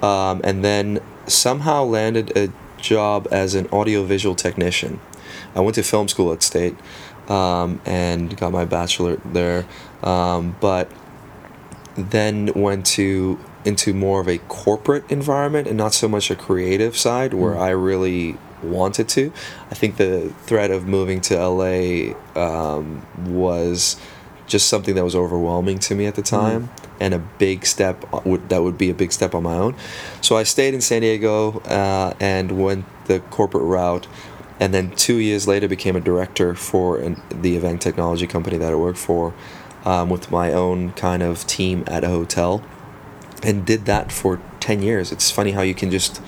[0.03, 5.01] um, and then somehow landed a job as an audiovisual technician.
[5.55, 6.77] I went to film school at State,
[7.29, 9.67] um, and got my bachelor there,
[10.03, 10.91] um, but
[11.97, 16.97] then went to into more of a corporate environment and not so much a creative
[16.97, 19.33] side where I really wanted to.
[19.71, 24.01] I think the threat of moving to LA um, was
[24.47, 28.21] just something that was overwhelming to me at the time and a big step uh,
[28.25, 29.75] would that would be a big step on my own.
[30.21, 34.07] So I stayed in San Diego uh, and went the corporate route
[34.61, 38.73] and then two years later became a director for an, the event technology company that
[38.73, 39.35] I worked for
[39.85, 42.63] um, with my own kind of team at a hotel
[43.43, 45.13] and did that for 10 years.
[45.13, 46.23] It's funny how you can just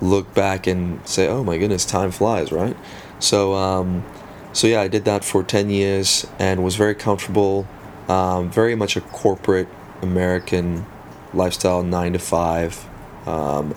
[0.00, 2.76] look back and say, "Oh my goodness, time flies," right?
[3.18, 4.04] So, um,
[4.52, 7.66] so yeah, I did that for 10 years and was very comfortable.
[8.08, 9.68] Um, very much a corporate
[10.02, 10.84] American
[11.32, 12.84] lifestyle, nine to five,
[13.26, 13.74] um,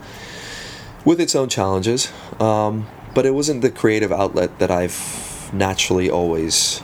[1.06, 2.12] with its own challenges.
[2.40, 6.82] Um, but it wasn't the creative outlet that I've naturally always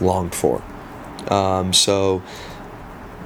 [0.00, 0.62] longed for.
[1.30, 2.22] Um, so,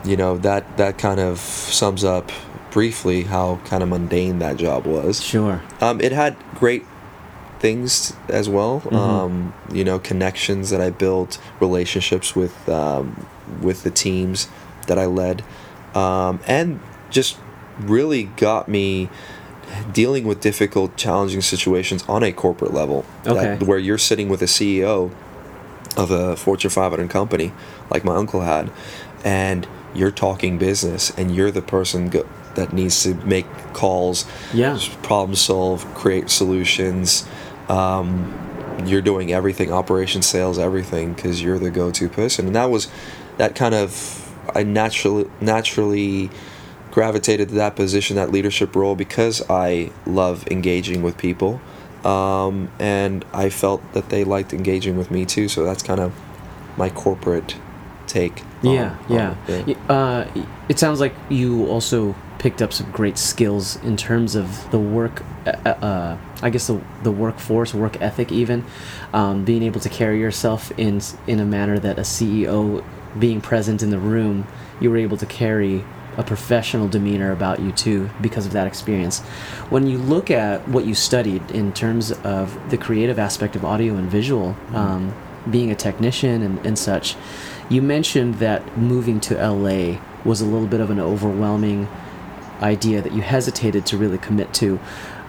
[0.04, 2.30] you know that that kind of sums up
[2.70, 5.22] briefly how kind of mundane that job was.
[5.22, 5.62] Sure.
[5.80, 6.84] Um, it had great
[7.61, 8.80] things as well.
[8.82, 8.92] Mhm.
[8.92, 13.26] Um, you know, connections that I built, relationships with um,
[13.61, 14.48] with the teams
[14.87, 15.42] that I led,
[15.94, 16.80] um, and
[17.11, 17.37] just
[17.80, 19.08] really got me
[19.92, 23.04] dealing with difficult, challenging situations on a corporate level.
[23.26, 23.56] Okay.
[23.56, 25.11] That, where you're sitting with a CEO
[25.98, 27.52] of a Fortune 500 company,
[27.90, 28.70] like my uncle had,
[29.24, 34.78] and you're talking business, and you're the person go- that needs to make calls, Yeah.
[35.02, 37.24] problem solve, create solutions.
[37.68, 38.32] Um,
[38.87, 42.88] you're doing everything, operation, sales, everything, because you're the go-to person, and that was
[43.37, 46.30] that kind of I naturally naturally
[46.90, 51.61] gravitated to that position, that leadership role, because I love engaging with people,
[52.04, 55.48] um, and I felt that they liked engaging with me too.
[55.48, 56.12] So that's kind of
[56.76, 57.56] my corporate
[58.06, 58.42] take.
[58.64, 59.34] on- Yeah, on yeah.
[59.48, 59.76] it.
[59.88, 60.24] Uh,
[60.68, 65.24] it sounds like you also picked up some great skills in terms of the work.
[65.46, 68.64] Uh, uh, I guess the the workforce, work ethic, even
[69.12, 72.84] um, being able to carry yourself in in a manner that a CEO,
[73.18, 74.46] being present in the room,
[74.80, 75.84] you were able to carry
[76.18, 79.20] a professional demeanor about you too because of that experience.
[79.70, 83.94] When you look at what you studied in terms of the creative aspect of audio
[83.94, 85.14] and visual, um,
[85.48, 87.14] being a technician and, and such,
[87.70, 91.88] you mentioned that moving to LA was a little bit of an overwhelming
[92.61, 94.81] idea that you hesitated to really commit to.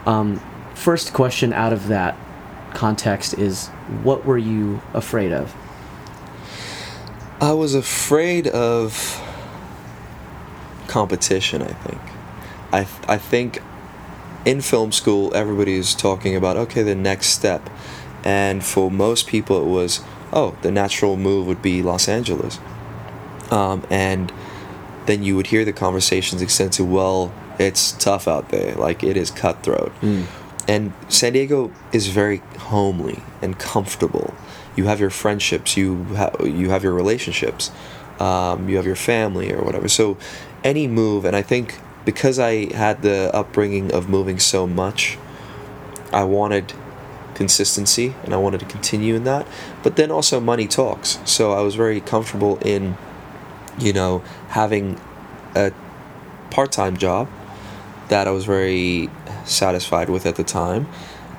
[0.08, 0.42] Um,
[0.74, 2.18] first question out of that
[2.74, 3.68] context is
[4.02, 5.56] what were you afraid of?
[7.42, 9.22] I was afraid of
[10.90, 12.02] competition, I think.
[12.72, 13.62] I, I think
[14.46, 17.70] in film school, everybody is talking about, okay, the next step.
[18.24, 20.02] And for most people, it was,
[20.34, 22.60] oh, the natural move would be Los Angeles.
[23.50, 24.32] Um, and
[25.06, 28.76] then you would hear the conversations extend to, well, it's tough out there.
[28.76, 29.92] Like, it is cutthroat.
[30.68, 34.36] And San Diego is very homely and comfortable.
[34.76, 37.72] You have your friendships, you ha- you have your relationships,
[38.20, 39.88] um, you have your family or whatever.
[39.88, 40.18] So
[40.64, 45.18] any move, and I think because I had the upbringing of moving so much,
[46.12, 46.74] I wanted
[47.36, 49.48] consistency and I wanted to continue in that.
[49.84, 51.20] But then also money talks.
[51.26, 52.98] So I was very comfortable in,
[53.80, 55.00] you know, having
[55.56, 55.72] a
[56.52, 57.30] part-time job
[58.10, 59.10] that I was very
[59.46, 60.88] satisfied with at the time.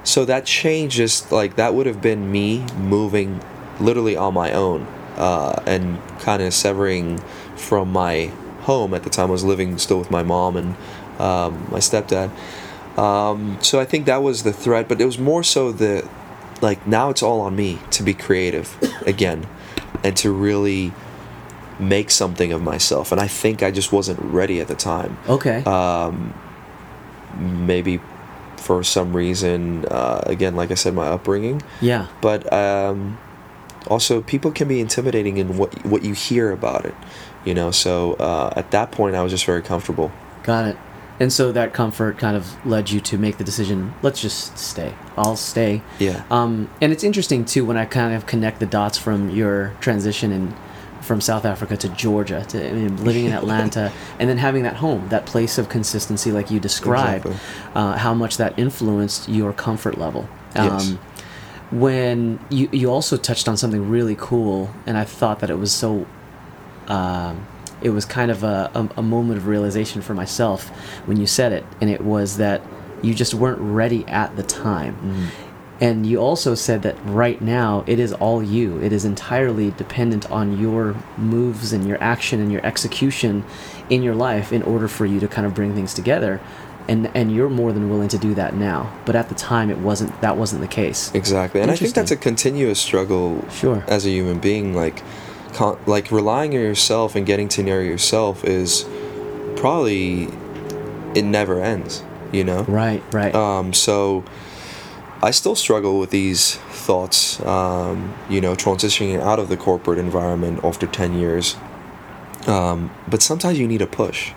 [0.04, 3.42] So that change just like that would have been me moving
[3.78, 7.18] literally on my own uh, and kind of severing
[7.56, 8.30] from my
[8.70, 9.28] home at the time.
[9.28, 10.68] I was living still with my mom and
[11.28, 12.28] um, my stepdad.
[12.98, 15.92] Um, so I think that was the threat, but it was more so the
[16.68, 18.68] like now it's all on me to be creative
[19.06, 19.46] again
[20.04, 20.92] and to really
[21.78, 23.12] make something of myself.
[23.12, 25.59] And I think I just wasn't ready at the time Okay.
[25.64, 26.35] um,
[27.66, 28.00] maybe
[28.56, 32.06] for some reason uh, again like i said my upbringing yeah.
[32.20, 33.16] but um,
[33.87, 36.94] also people can be intimidating in what what you hear about it
[37.44, 40.11] you know so uh, at that point i was just very comfortable
[40.42, 40.76] Got it.
[41.20, 44.94] And so that comfort kind of led you to make the decision, let's just stay.
[45.18, 45.83] I'll stay.
[45.98, 49.74] yeah Um, and it's interesting too when I kind of connect the dots from your
[49.81, 50.55] transition in
[51.03, 54.76] from South Africa to Georgia to I mean, living in Atlanta and then having that
[54.76, 57.40] home, that place of consistency, like you described, Exactly.
[57.74, 60.26] uh, how much that influenced your comfort level.
[60.57, 60.94] Yes.
[61.70, 65.70] when you you also touched on something really cool, and I thought that it was
[65.72, 66.07] so.
[66.90, 67.46] Um,
[67.83, 70.68] it was kind of a, a, a moment of realization for myself
[71.07, 72.61] when you said it, and it was that
[73.03, 75.31] you just weren't ready at the time.
[75.81, 78.79] And you also said that right now it is all you.
[78.83, 83.44] It is entirely dependent on your moves and your action and your execution
[83.88, 86.38] in your life in order for you to kind of bring things together.
[86.87, 88.92] And and you're more than willing to do that now.
[89.07, 91.11] But at the time it wasn't that wasn't the case.
[91.14, 93.83] exactly and i think that's a continuous struggle Sure.
[93.87, 95.03] as a human being like
[95.54, 98.84] con- like relying on yourself and getting to know yourself is
[99.56, 100.28] probably
[101.14, 103.34] it never ends you know Right, right.
[103.34, 104.24] Um, so
[105.22, 110.64] I still struggle with these thoughts, um, you know, transitioning out of the corporate environment
[110.64, 111.57] after 10 years.
[112.46, 114.32] Um, but sometimes you need a push.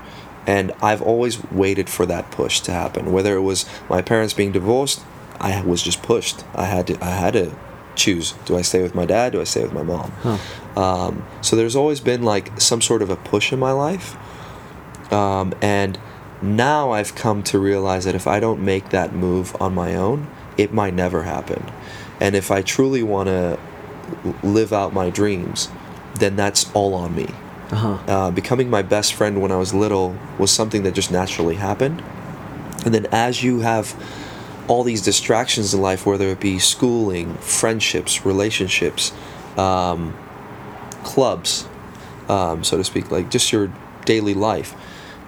[0.45, 3.14] And I've always waited for that push to happen.
[3.14, 5.01] Whether it was my parents being divorced,
[5.39, 6.43] I was just pushed.
[6.53, 7.55] I had to, I had to
[7.95, 8.34] choose.
[8.45, 9.32] Do I stay with my dad?
[9.32, 10.11] Do I stay with my mom?
[10.22, 10.38] Huh.
[10.76, 14.15] Um, so there's always been like some sort of a push in my life.
[15.11, 15.99] Um, and
[16.41, 20.28] now I've come to realize that if I don't make that move on my own,
[20.57, 21.71] it might never happen.
[22.19, 23.59] And if I truly want to
[24.43, 25.69] live out my dreams,
[26.15, 27.28] then that's all on me.
[27.71, 27.97] Uh-huh.
[28.07, 32.03] Uh, becoming my best friend when I was little was something that just naturally happened.
[32.86, 33.95] And then as you have
[34.67, 39.11] all these distractions in life, whether it be schooling, friendships, relationships,
[39.57, 40.15] um,
[41.04, 41.68] clubs,
[42.30, 43.72] um, so to speak, like just your
[44.06, 44.76] daily life,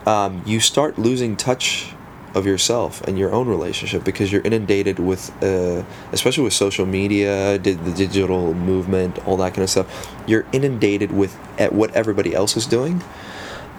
[0.07, 1.93] um, you start losing touch
[2.36, 7.57] of yourself and your own relationship because you're inundated with, uh, especially with social media,
[7.57, 10.13] di- the digital movement, all that kind of stuff.
[10.28, 13.01] You're inundated with at what everybody else is doing,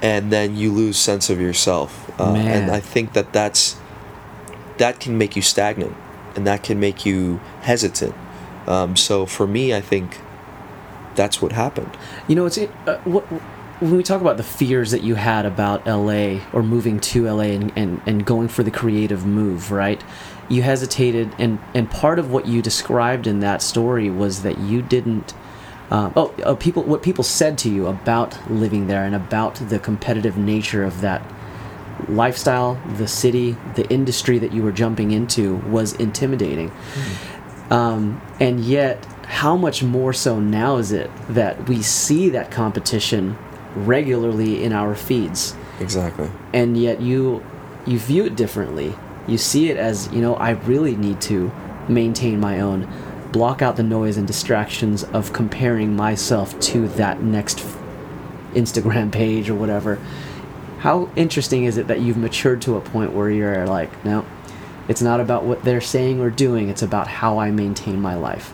[0.01, 2.19] and then you lose sense of yourself.
[2.19, 3.77] Uh, and I think that that's
[4.79, 5.95] that can make you stagnant,
[6.35, 8.15] and that can make you hesitant.
[8.67, 10.19] Um, so for me, I think
[11.17, 11.97] that's what happened.
[12.29, 13.25] You know, it's uh, what
[13.81, 17.43] when we talk about the fears that you had about LA or moving to LA
[17.43, 20.03] and, and, and going for the creative move, right?
[20.49, 24.81] You hesitated, and and part of what you described in that story was that you
[24.81, 25.35] didn't.
[25.91, 26.85] Um, oh, uh, people!
[26.85, 31.23] What people said to you about living there and about the competitive nature of that
[32.09, 36.71] lifestyle, the city, the industry that you were jumping into was intimidating.
[37.71, 43.37] Um, and yet, how much more so now is it that we see that competition
[43.75, 46.31] regularly in our feeds, Exactly.
[46.55, 47.45] and yet you
[47.87, 48.95] you view it differently.
[49.29, 51.51] You see it as you know I really need to
[51.89, 52.89] maintain my own,
[53.33, 57.65] block out the noise and distractions of comparing myself to that next
[58.55, 59.99] Instagram page or whatever.
[60.79, 64.25] How interesting is it that you've matured to a point where you're like, no,
[64.89, 66.69] it's not about what they're saying or doing.
[66.69, 68.53] It's about how I maintain my life.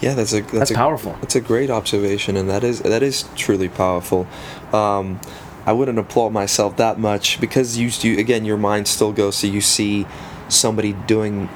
[0.00, 1.16] Yeah, that's a that's, That's a, powerful.
[1.20, 4.26] That's a great observation, and that is that is truly powerful.
[4.72, 5.20] Um,
[5.66, 9.46] I wouldn't applaud myself that much because you, you again your mind still goes so
[9.46, 10.06] you see
[10.48, 11.48] somebody doing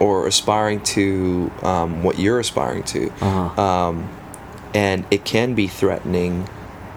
[0.00, 3.62] or aspiring to um, what you're aspiring to, Uh-huh.
[3.62, 4.08] um,
[4.74, 6.48] and it can be threatening,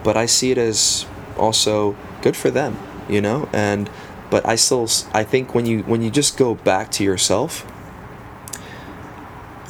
[0.03, 1.05] but I see it as
[1.37, 2.77] also good for them,
[3.09, 3.89] you know, and
[4.31, 7.65] but I still I think when you when you just go back to yourself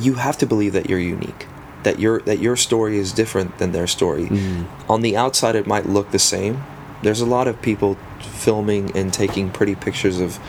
[0.04, 1.48] you have to believe that you're unique
[1.84, 4.28] that your that your story is different than their story.
[4.28, 4.68] Mm.
[4.90, 6.64] on the outside it might look the same.
[7.04, 10.40] There's a lot of people filming and taking pretty pictures of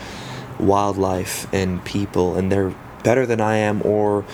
[0.59, 4.25] wildlife and people and they're better than i am or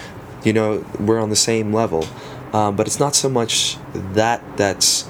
[0.44, 2.06] you know we're on the same level.
[2.54, 5.10] Um, but it's not so much that that's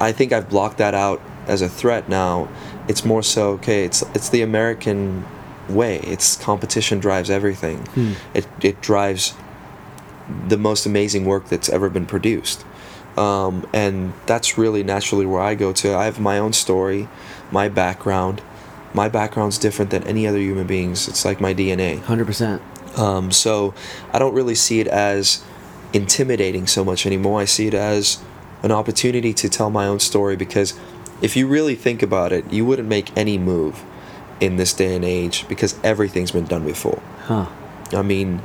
[0.00, 2.48] i think i've blocked that out as a threat now.
[2.88, 5.24] It's more so okay it's it's the american
[5.70, 8.12] way it's competition drives everything Hmm.
[8.34, 9.34] it, it drives
[10.48, 12.64] the most amazing work that's ever been produced.
[13.16, 15.96] Um, and that's really naturally where I go to.
[15.96, 17.08] I have my own story,
[17.50, 18.42] my background.
[18.94, 21.08] My background's different than any other human being's.
[21.08, 22.00] It's like my DNA.
[22.02, 22.60] Hundred percent.
[22.96, 23.74] Um, so
[24.12, 25.42] I don't really see it as
[25.92, 27.40] intimidating so much anymore.
[27.40, 28.18] I see it as
[28.62, 30.78] an opportunity to tell my own story because
[31.22, 33.82] if you really think about it, you wouldn't make any move
[34.40, 37.02] in this day and age because everything's been done before.
[37.24, 37.46] Huh.
[37.92, 38.42] I mean,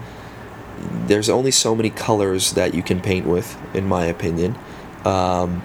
[1.07, 4.57] there's only so many colors that you can paint with, in my opinion.
[5.05, 5.63] Um,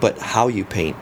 [0.00, 0.96] but how you paint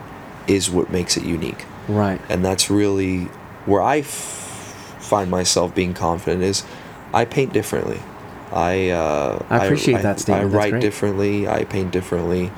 [0.47, 1.65] is what makes it unique.
[1.87, 2.21] Right.
[2.29, 3.25] And that's really
[3.65, 6.63] where I f- find myself being confident is
[7.13, 7.99] I paint differently.
[8.51, 10.41] I, uh, I appreciate that statement.
[10.41, 10.81] I That's write great.
[10.81, 11.47] differently.
[11.47, 12.51] I paint differently.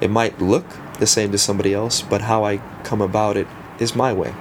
[0.00, 0.66] It might look
[0.98, 3.46] the same to somebody else, but how I come about it
[3.78, 4.34] is my way.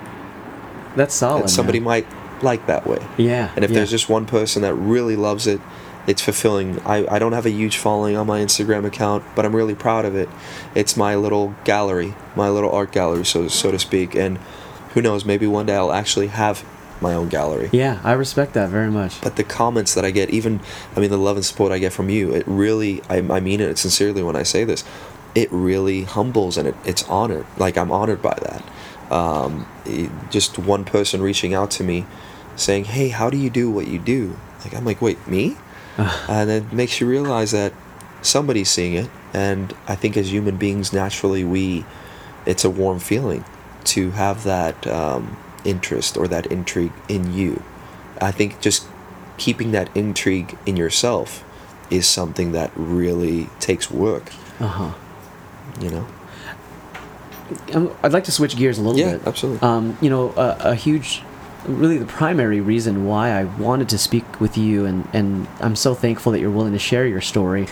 [0.97, 1.41] That's solid.
[1.41, 1.85] and somebody man.
[1.85, 2.99] might like that way.
[3.17, 3.51] Yeah.
[3.55, 3.77] And if yeah.
[3.77, 5.61] there's just one person that really loves it,
[6.07, 6.79] it's fulfilling.
[6.85, 10.05] I, I don't have a huge following on my Instagram account, but I'm really proud
[10.05, 10.29] of it.
[10.73, 14.15] It's my little gallery, my little art gallery, so so to speak.
[14.15, 14.37] And
[14.93, 16.65] who knows, maybe one day I'll actually have
[17.01, 17.69] my own gallery.
[17.71, 19.21] Yeah, I respect that very much.
[19.21, 20.61] But the comments that I get, even
[20.95, 23.59] I mean the love and support I get from you, it really I, I mean
[23.59, 24.83] it sincerely when I say this.
[25.35, 27.45] It really humbles and it, it's honored.
[27.57, 28.63] Like I'm honored by that.
[29.11, 29.67] Um,
[30.29, 32.05] just one person reaching out to me,
[32.55, 35.57] saying, "Hey, how do you do what you do?" Like I'm like, "Wait, me?"
[35.97, 37.73] and it makes you realize that
[38.21, 39.09] somebody's seeing it.
[39.33, 41.85] And I think as human beings, naturally, we
[42.45, 43.43] it's a warm feeling
[43.85, 47.63] to have that um, interest or that intrigue in you.
[48.21, 48.87] I think just
[49.37, 51.43] keeping that intrigue in yourself
[51.89, 54.31] is something that really takes work.
[54.59, 54.93] Uh huh.
[55.79, 56.07] You know.
[57.73, 59.27] Um, I'd like to switch gears a little Yeah, bit.
[59.27, 59.67] absolutely.
[59.67, 61.21] Um, you know, a, a huge,
[61.65, 65.93] really the primary reason why I wanted to speak with you, and, and I'm so
[65.93, 67.67] thankful that you're willing to share your story.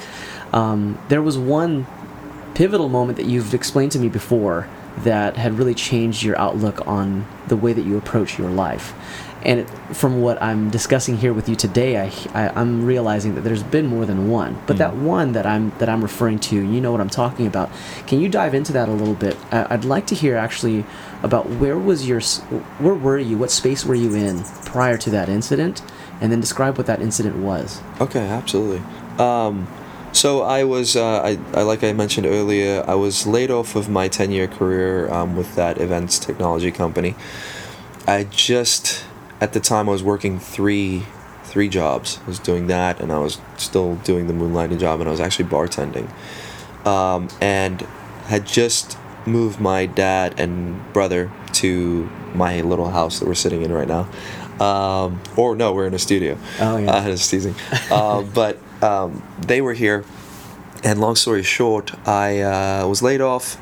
[0.54, 1.86] Um, there was one
[2.54, 4.68] pivotal moment that you've explained to me before
[5.00, 8.94] that had really changed your outlook on the way that you approach your life.
[9.46, 13.64] And from what I'm discussing here with you today, I, I am realizing that there's
[13.64, 14.58] been more than one.
[14.66, 14.80] But Mm.
[14.80, 17.70] that one that I'm that I'm referring to, you know what I'm talking about.
[18.08, 19.38] Can you dive into that a little bit?
[19.52, 20.84] I, I'd like to hear actually
[21.22, 22.22] about where was your
[22.80, 23.38] where were you?
[23.38, 25.82] What space were you in prior to that incident?
[26.22, 27.82] And then describe what that incident was.
[28.00, 28.82] Okay, absolutely.
[29.20, 29.68] Um,
[30.14, 33.90] so I was, uh, I, I like I mentioned earlier, I was laid off of
[33.90, 37.16] my ten year career um, with that events technology company.
[38.08, 39.04] I just
[39.42, 41.04] at the time I was working three
[41.44, 42.20] three jobs.
[42.24, 45.22] I was doing that, and I was still doing the moonlighting job, and I was
[45.22, 46.10] actually bartending,
[46.86, 47.82] um, and
[48.26, 53.72] had just moved my dad and brother to my little house that we're sitting in
[53.72, 54.08] right now.
[54.60, 56.38] Um, or no, we're in a studio.
[56.60, 56.92] Oh, yeah.
[56.92, 57.56] Uh, just teasing.
[57.92, 60.04] uh, but um, they were here,
[60.84, 63.58] and long story short, I uh, was laid off.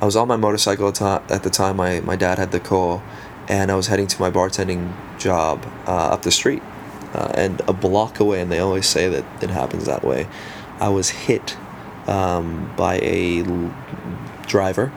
[0.00, 1.76] I was on my motorcycle at at the time.
[1.76, 3.02] My, my dad had the call,
[3.48, 6.62] and I was heading to my bartending job uh, up the street.
[7.14, 10.26] Uh, and a block away, and they always say that it happens that way.
[10.78, 11.56] I was hit
[12.06, 13.74] um, by a l-
[14.46, 14.92] driver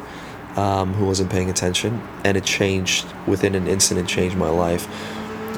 [0.58, 4.00] um, who wasn't paying attention, and it changed within an instant.
[4.02, 4.90] It changed my life.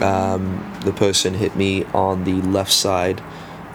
[0.03, 3.21] Um, the person hit me on the left side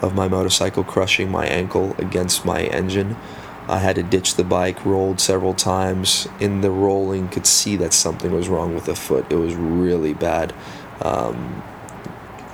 [0.01, 3.17] of my motorcycle, crushing my ankle against my engine.
[3.69, 6.27] I had to ditch the bike, rolled several times.
[6.39, 9.25] In the rolling, could see that something was wrong with the foot.
[9.29, 10.53] It was really bad.
[11.01, 11.61] Um,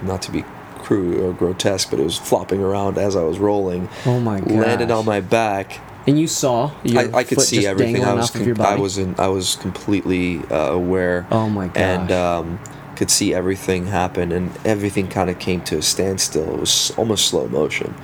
[0.01, 0.43] not to be
[0.77, 3.89] crude or grotesque, but it was flopping around as I was rolling.
[4.05, 4.51] Oh my god!
[4.51, 5.79] Landed on my back.
[6.07, 8.03] And you saw your I, I could foot see just everything.
[8.03, 11.25] I was off of your com- I was in, I was completely uh, aware.
[11.31, 11.77] Oh my god!
[11.77, 12.59] And um,
[12.95, 16.53] could see everything happen, and everything kind of came to a standstill.
[16.53, 17.95] It was almost slow motion,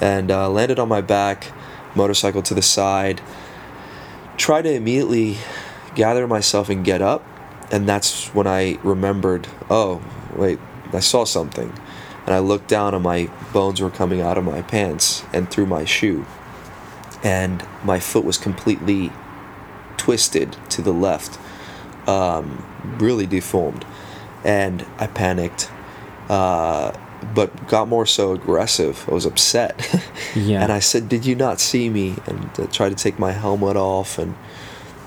[0.00, 1.52] and uh, landed on my back,
[1.98, 3.20] motorcycle to the side.
[4.38, 5.36] try to immediately
[5.94, 7.22] gather myself and get up,
[7.70, 9.48] and that's when I remembered.
[9.68, 10.00] Oh,
[10.34, 10.58] wait,
[10.92, 11.70] I saw something,
[12.24, 15.66] and I looked down, and my bones were coming out of my pants and through
[15.66, 16.24] my shoe
[17.22, 19.12] and my foot was completely
[19.96, 21.38] twisted to the left,
[22.08, 22.64] um,
[22.98, 23.84] really deformed,
[24.44, 25.70] and I panicked,
[26.28, 26.92] uh,
[27.34, 29.04] but got more so aggressive.
[29.08, 29.74] I was upset,
[30.34, 30.62] Yeah.
[30.62, 33.76] and I said, "Did you not see me?" And uh, tried to take my helmet
[33.76, 34.34] off, and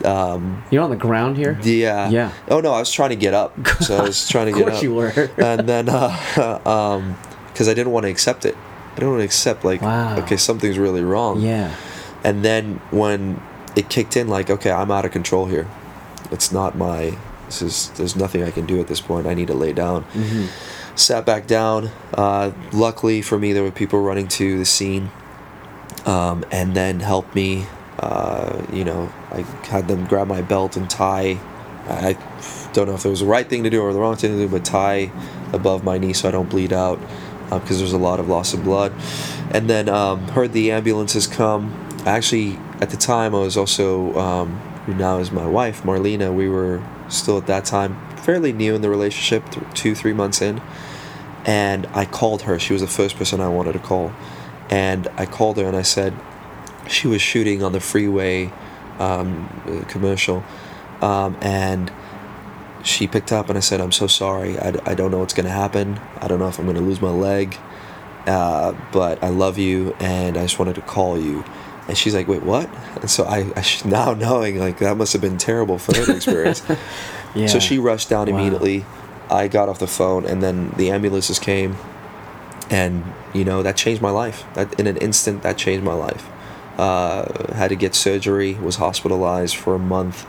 [0.06, 1.58] um, You're on the ground here?
[1.64, 2.32] yeah, Yeah.
[2.50, 4.68] Oh no, I was trying to get up, so I was trying to get up.
[4.68, 5.30] Of course you were.
[5.38, 8.56] and then, uh, um, because I didn't want to accept it.
[8.56, 10.18] I didn't want to accept like, Wow.
[10.20, 11.42] okay, something's really wrong.
[11.42, 11.74] Yeah.
[12.24, 13.42] And then when
[13.76, 15.68] it kicked in, like, okay, I'm out of control here.
[16.32, 17.18] It's not my.
[17.46, 17.90] This is.
[17.92, 19.28] There's nothing I can do at this point.
[19.28, 20.04] I need to lay down.
[20.14, 20.46] hmm
[20.96, 21.90] Sat back down.
[22.14, 25.10] Uh, luckily for me, there were people running to the scene,
[26.06, 27.66] um, and then helped me.
[28.00, 31.40] Uh, you know, I had them grab my belt and tie.
[31.88, 32.18] I
[32.74, 34.38] don't know if it was the right thing to do or the wrong thing to
[34.38, 35.12] do, but tie
[35.54, 37.00] above my knee so I don't bleed out
[37.50, 38.94] because there's a lot of loss of blood.
[39.52, 41.90] And then um, heard the ambulances come.
[42.06, 46.34] Actually, at the time, I was also, um, who now is my wife, Marlena.
[46.34, 49.44] We were still at that time fairly new in the relationship,
[49.74, 50.62] two, three months in.
[51.46, 52.60] And I called her.
[52.60, 54.14] She was the first person I wanted to call.
[54.70, 56.14] And I called her and I said,
[56.88, 58.52] she was shooting on the freeway
[59.00, 60.44] um, commercial.
[61.02, 61.92] Um, and
[62.84, 64.58] she picked up and I said, I'm so sorry.
[64.60, 66.00] I, I don't know what's going to happen.
[66.20, 67.58] I don't know if I'm going to lose my leg.
[68.28, 71.44] Uh, but I love you and I just wanted to call you.
[71.92, 72.70] And she's like, wait, what?
[73.02, 76.64] And so I, I now knowing like that must have been terrible for her experience.
[77.36, 77.48] Yeah.
[77.48, 78.38] So she rushed down Wow.
[78.40, 78.86] immediately.
[79.30, 81.78] I got off the phone, and then the ambulances came,
[82.70, 84.44] and you know that changed my life.
[84.56, 86.28] That in an instant, that changed my life.
[86.78, 88.56] Uh, had to get surgery.
[88.56, 90.26] Was hospitalized for a month.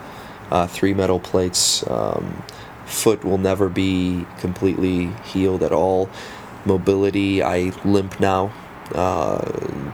[0.50, 1.84] Uh, three metal plates.
[1.90, 2.44] Um,
[2.86, 6.08] foot will never be completely healed at all.
[6.64, 8.52] Mobility, I limp now.
[8.94, 9.40] Uh,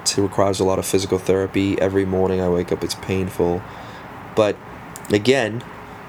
[0.04, 1.80] it requires a lot of physical therapy.
[1.80, 3.62] Every morning I wake up, it's painful.
[4.34, 4.56] But
[5.10, 5.62] again,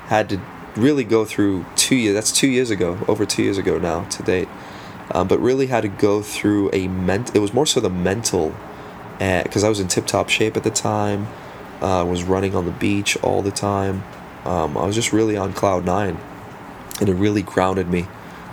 [0.08, 0.42] had to
[0.76, 2.14] really go through two years.
[2.16, 4.48] That's two years ago, over two years ago now to date.
[5.12, 7.36] Um, but really had to go through a ment.
[7.36, 8.54] It was more so the mental,
[9.18, 11.28] because I was in tip-top shape at the time.
[11.82, 14.04] Uh, was running on the beach all the time.
[14.46, 16.18] Um, I was just really on cloud nine,
[17.00, 18.08] and it really grounded me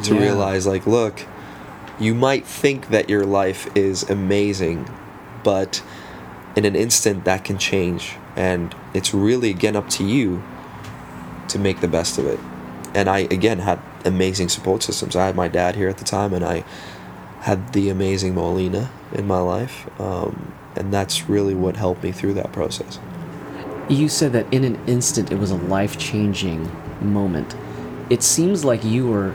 [0.04, 0.20] to Yeah.
[0.20, 1.22] realize, like, look,
[1.98, 4.88] you might think that your life is amazing,
[5.42, 5.82] but
[6.54, 10.42] in an instant that can change, and it's really again up to you
[11.48, 12.40] to make the best of it.
[12.94, 15.16] And I again had amazing support systems.
[15.16, 16.64] I had my dad here at the time, and I
[17.40, 22.34] had the amazing Marlena in my life, um, and that's really what helped me through
[22.34, 22.98] that process.
[23.88, 26.70] You said that in an instant it was a life changing
[27.00, 27.54] moment.
[28.10, 29.34] It seems like you were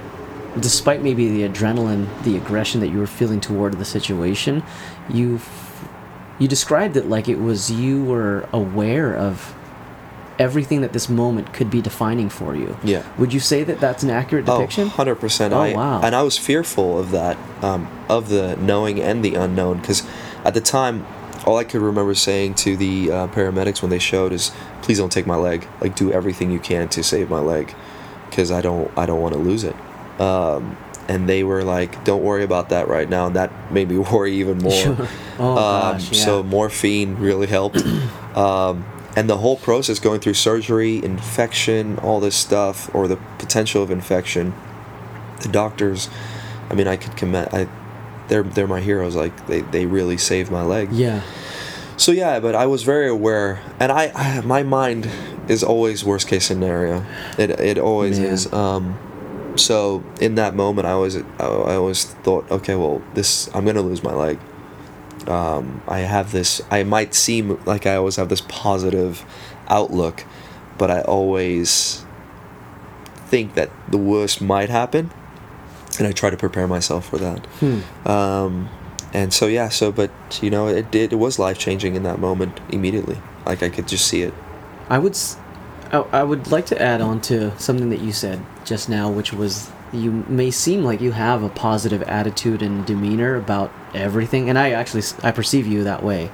[0.59, 4.63] despite maybe the adrenaline, the aggression that you were feeling toward the situation,
[5.09, 5.39] you
[6.39, 9.53] you described it like it was you were aware of
[10.39, 12.75] everything that this moment could be defining for you.
[12.83, 13.03] Yeah.
[13.19, 14.87] Would you say that that's an accurate depiction?
[14.87, 15.51] Oh, 100%.
[15.51, 16.01] Oh, I, wow.
[16.01, 20.01] And I was fearful of that, um, of the knowing and the unknown, because
[20.43, 21.05] at the time,
[21.45, 25.11] all I could remember saying to the uh, paramedics when they showed is, "Please don't
[25.11, 25.67] take my leg.
[25.79, 27.73] Like, do everything you can to save my leg,
[28.29, 29.75] because I don't, I don't want to lose it."
[30.21, 33.97] Um, and they were like, "Don't worry about that right now." And that made me
[34.13, 34.71] worry even more.
[34.71, 35.07] Sure.
[35.39, 36.25] Oh, um, gosh, yeah.
[36.25, 37.83] So morphine really helped.
[38.35, 43.83] um, and the whole process going through surgery, infection, all this stuff, or the potential
[43.83, 44.53] of infection,
[45.41, 46.09] the doctors,
[46.69, 47.67] I mean, I could commend, I,
[48.29, 49.15] they're, they're my heroes.
[49.15, 50.93] Like, they, they really saved my leg.
[50.93, 51.21] Yeah.
[51.97, 53.61] So, yeah, but I was very aware.
[53.79, 55.09] And I, I my mind
[55.49, 57.05] is always worst case scenario.
[57.37, 58.29] It, it always Man.
[58.29, 58.51] is.
[58.53, 58.97] Um,
[59.55, 64.03] so in that moment, I was I, always thought, okay, well, this I'm gonna lose
[64.03, 64.39] my leg.
[65.27, 66.61] Um, I have this.
[66.71, 69.23] I might seem like I always have this positive
[69.67, 70.25] outlook,
[70.77, 72.05] but I always
[73.27, 75.11] think that the worst might happen,
[75.97, 77.45] and I try to prepare myself for that.
[77.59, 78.07] Hmm.
[78.07, 78.69] Um,
[79.13, 81.13] and so yeah, so but you know, it did.
[81.13, 83.17] It was life changing in that moment immediately.
[83.45, 84.33] Like I could just see it.
[84.89, 85.17] I would,
[85.91, 89.09] s- I, I would like to add on to something that you said just now,
[89.09, 94.49] which was you may seem like you have a positive attitude and demeanor about everything,
[94.49, 96.31] and I actually I perceive you that way,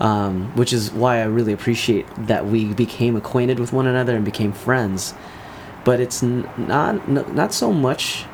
[0.00, 4.24] um, which is why I really appreciate that we became acquainted with one another and
[4.24, 5.14] became friends.
[5.84, 8.24] But it's n- not not so much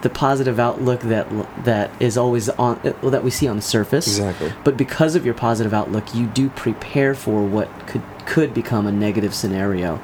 [0.00, 1.28] the positive outlook that
[1.64, 4.06] that is always on uh, that we see on the surface.
[4.08, 4.52] Exactly.
[4.64, 8.92] But because of your positive outlook, you do prepare for what could could become a
[8.92, 10.00] negative scenario.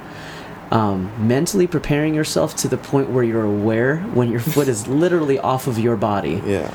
[0.71, 5.39] Um, mentally preparing yourself to the point where you're aware when your foot is literally
[5.39, 6.41] off of your body.
[6.45, 6.71] Yeah.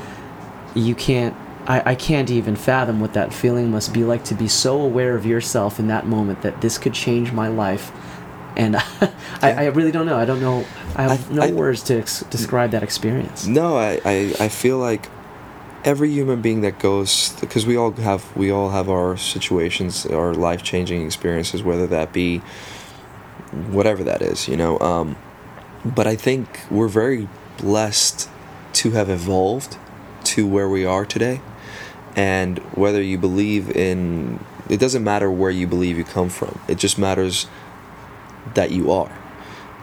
[0.73, 1.35] You can't.
[1.67, 5.15] I, I can't even fathom what that feeling must be like to be so aware
[5.15, 7.91] of yourself in that moment that this could change my life.
[8.57, 8.75] And
[9.41, 10.17] I, I really don't know.
[10.17, 10.65] I don't know.
[10.95, 13.47] I have I- no I- words to ex- describe that experience.
[13.47, 15.07] No, I, I, I feel like
[15.85, 20.33] every human being that goes because we all have we all have our situations, our
[20.33, 22.39] life changing experiences, whether that be
[23.69, 24.79] whatever that is, you know.
[24.79, 25.15] Um,
[25.85, 27.29] but I think we're very
[27.59, 28.27] blessed
[28.73, 29.77] to have evolved
[30.23, 31.39] to where we are today,
[32.15, 36.59] and whether you believe in it doesn't matter where you believe you come from.
[36.67, 37.45] It just matters
[38.55, 39.15] that you are,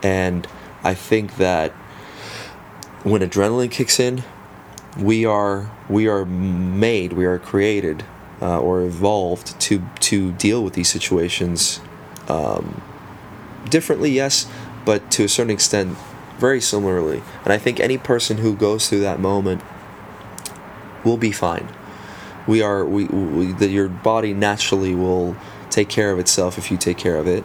[0.02, 0.48] and
[0.82, 1.70] I think that
[3.04, 4.24] when adrenaline kicks in,
[4.98, 8.04] we are we are made, we are created,
[8.40, 11.80] uh, or evolved to to deal with these situations
[12.28, 12.82] um,
[13.68, 14.46] differently, yes,
[14.84, 15.96] but to a certain extent,
[16.38, 17.22] very similarly.
[17.44, 19.62] And I think any person who goes through that moment
[21.04, 21.68] will be fine.
[22.46, 25.36] We are we, we the, your body naturally will
[25.70, 27.44] take care of itself if you take care of it.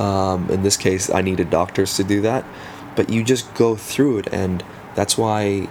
[0.00, 2.44] Um, in this case, I needed doctors to do that,
[2.96, 4.64] but you just go through it, and
[4.94, 5.68] that's why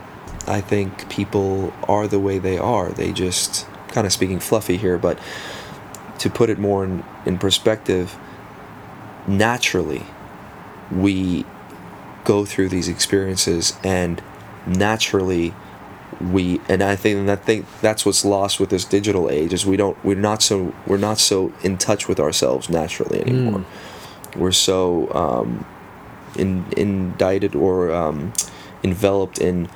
[0.50, 2.90] I think people are the way they are.
[2.90, 5.20] They just kind of speaking fluffy here, but
[6.20, 8.18] to put it more in, in perspective,
[9.28, 10.04] naturally,
[10.92, 11.46] we
[12.24, 14.22] go through these experiences, and
[14.66, 15.54] naturally,
[16.20, 19.66] we and I think and I think that's what's lost with this digital age is
[19.66, 23.64] we don't we're not so we're not so in touch with ourselves naturally anymore.
[24.36, 25.66] We're so um,
[26.36, 28.34] in, indicted or um,
[28.84, 29.70] enveloped in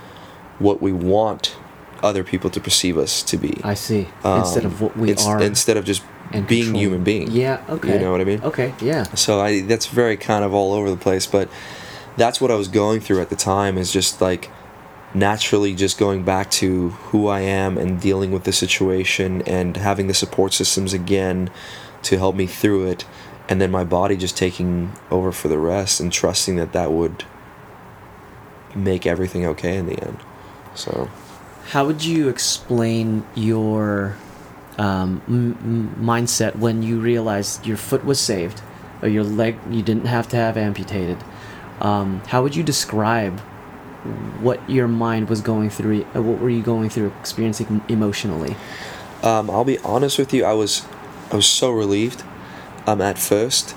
[0.64, 1.56] what we want
[2.02, 3.60] other people to perceive us to be.
[3.64, 4.08] I see.
[4.26, 5.42] instead of what we um, ins- are.
[5.42, 6.82] Instead of just being control.
[6.82, 7.32] human being.
[7.32, 7.64] Yeah.
[7.70, 7.94] Okay.
[7.94, 8.42] You know what I mean?
[8.42, 8.74] Okay.
[8.82, 9.04] Yeah.
[9.14, 11.50] So I that's very kind of all over the place, but
[12.18, 14.50] that's what I was going through at the time is just like
[15.14, 20.08] naturally just going back to who I am and dealing with the situation and having
[20.08, 21.52] the support systems again
[22.04, 23.06] to help me through it
[23.48, 27.26] and then my body just taking over for the rest and trusting that that would
[28.76, 30.18] make everything okay in the end.
[30.76, 31.10] So
[31.70, 34.16] How would you explain your
[34.78, 35.22] um,
[36.00, 38.62] mindset when you realized your foot was saved,
[39.02, 41.18] or your leg you didn't have to have amputated?
[41.80, 43.40] Um, how would you describe
[44.42, 46.06] what your mind was going through?
[46.16, 48.56] uh, What were you going through, experiencing emotionally?
[49.22, 50.44] Um, I'll be honest with you.
[50.44, 50.86] I was,
[51.32, 52.24] I was so relieved.
[52.86, 53.76] Um, at first,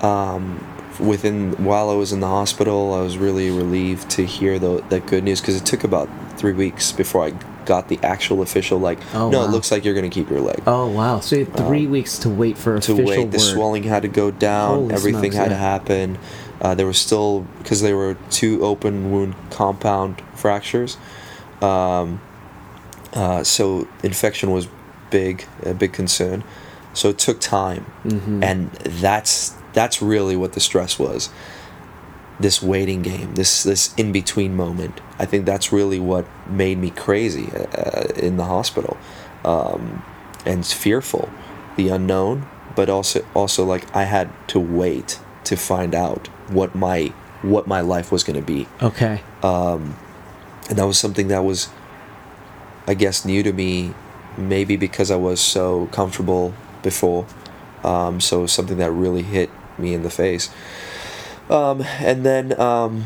[0.00, 0.64] um,
[0.98, 5.06] within while I was in the hospital, I was really relieved to hear the, that
[5.06, 7.30] good news because it took about three weeks before I
[7.64, 8.98] got the actual official like.
[9.14, 9.44] Oh, no, wow.
[9.44, 10.62] it looks like you're gonna keep your leg.
[10.66, 11.20] Oh wow!
[11.20, 14.08] So you had three weeks to wait for Um, to wait, the swelling had to
[14.08, 14.76] go down.
[14.76, 16.18] Holy everything smokes, had to happen.
[16.60, 20.96] Uh, there was still because they were two open wound compound fractures,
[21.62, 22.20] um,
[23.12, 24.68] uh, so infection was
[25.10, 26.42] big, a big concern.
[26.94, 28.42] So it took time, Mhm.
[28.42, 31.30] and that's that's really what the stress was.
[32.40, 35.00] This waiting game, this this in between moment.
[35.18, 38.96] I think that's really what made me crazy uh, in the hospital,
[39.44, 40.04] um,
[40.46, 41.28] and fearful,
[41.76, 42.46] the unknown,
[42.76, 47.12] but also also like I had to wait to find out what my
[47.42, 49.20] what my life was going to be Okay.
[49.42, 49.94] and
[50.78, 51.68] that was something that was
[52.88, 53.94] i guess new to me
[54.36, 56.52] maybe because i was so comfortable
[56.82, 57.26] before
[57.84, 60.50] um, so something that really hit me in the face
[61.50, 63.04] um, and then um,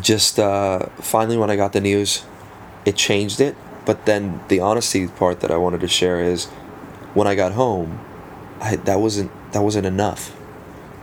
[0.00, 2.24] just uh, finally when i got the news
[2.84, 3.56] it changed it
[3.86, 6.46] but then the honesty part that i wanted to share is
[7.14, 8.00] when i got home
[8.60, 10.34] I, that wasn't that wasn't enough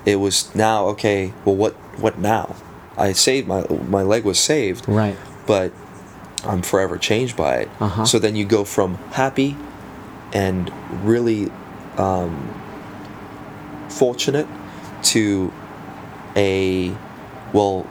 [0.06, 2.56] it was now okay well what what now
[2.98, 5.18] i saved my my leg was saved Right.
[5.48, 5.72] but
[6.44, 7.70] I'm forever changed by it.
[7.80, 8.04] Uh-huh.
[8.04, 9.56] So then you go from happy
[10.34, 10.72] and
[11.06, 11.52] really
[12.00, 12.50] um,
[13.90, 14.48] fortunate
[15.04, 15.52] to
[16.36, 16.96] a
[17.54, 17.86] well,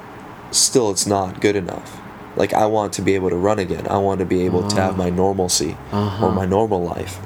[0.51, 2.01] still it's not good enough.
[2.37, 3.87] Like I want to be able to run again.
[3.89, 4.97] I want to be able to have Ah.
[4.97, 6.27] my normalcy Uh-huh.
[6.27, 7.19] or my normal life.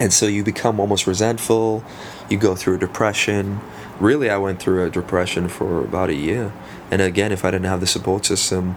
[0.00, 1.82] And so you become almost resentful.
[2.28, 3.60] You go through a depression.
[3.98, 6.52] Really, I went through a depression for about a year.
[6.90, 8.76] And again, if I didn't have the support system,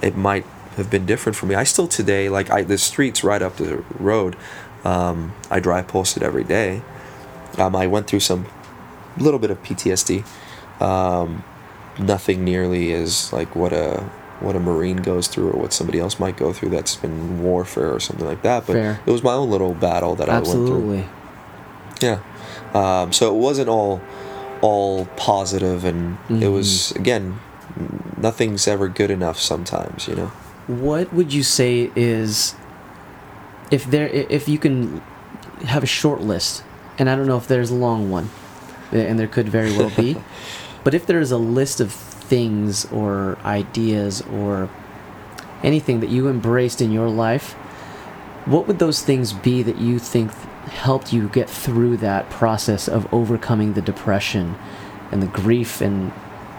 [0.00, 0.46] it might
[0.76, 1.54] have been different for me.
[1.54, 4.36] I still today like I the streets right up the road.
[4.84, 6.80] Um, I drive posted every day.
[7.58, 8.46] Um, I went through some
[9.16, 10.24] little bit of PTSD.
[10.80, 11.44] Um,
[11.98, 14.10] nothing nearly as like what a
[14.40, 17.92] what a marine goes through or what somebody else might go through that's been warfare
[17.94, 18.66] or something like that.
[18.66, 19.00] But Fair.
[19.06, 20.62] it was my own little battle that I went through.
[20.64, 21.08] Absolutely.
[22.00, 22.20] Yeah.
[22.74, 24.02] Um, so it wasn't all
[24.60, 27.38] all positive, and it was again,
[28.16, 29.38] nothing's ever good enough.
[29.38, 30.26] Sometimes, you know.
[30.66, 32.54] What would you say is
[33.70, 35.00] if there if you can
[35.66, 36.64] have a short list,
[36.98, 38.30] and I don't know if there's a long one,
[38.94, 40.16] and there could very well be,
[40.84, 44.68] but if there is a list of things or ideas or
[45.62, 47.52] anything that you embraced in your life,
[48.46, 50.30] what would those things be that you think
[50.68, 54.54] helped you get through that process of overcoming the depression
[55.10, 56.12] and the grief and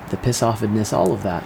[0.10, 1.44] the piss offedness, all of that?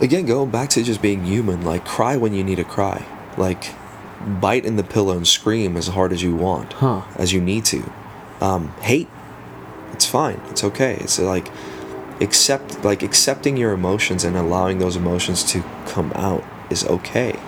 [0.00, 3.04] again going back to just being human like cry when you need to cry
[3.36, 3.74] like
[4.40, 7.02] bite in the pillow and scream as hard as you want Huh.
[7.16, 7.84] as you need to
[8.40, 9.08] um, hate
[10.00, 11.50] it's fine it's okay it's like
[12.22, 17.38] accept like accepting your emotions and allowing those emotions to come out is okay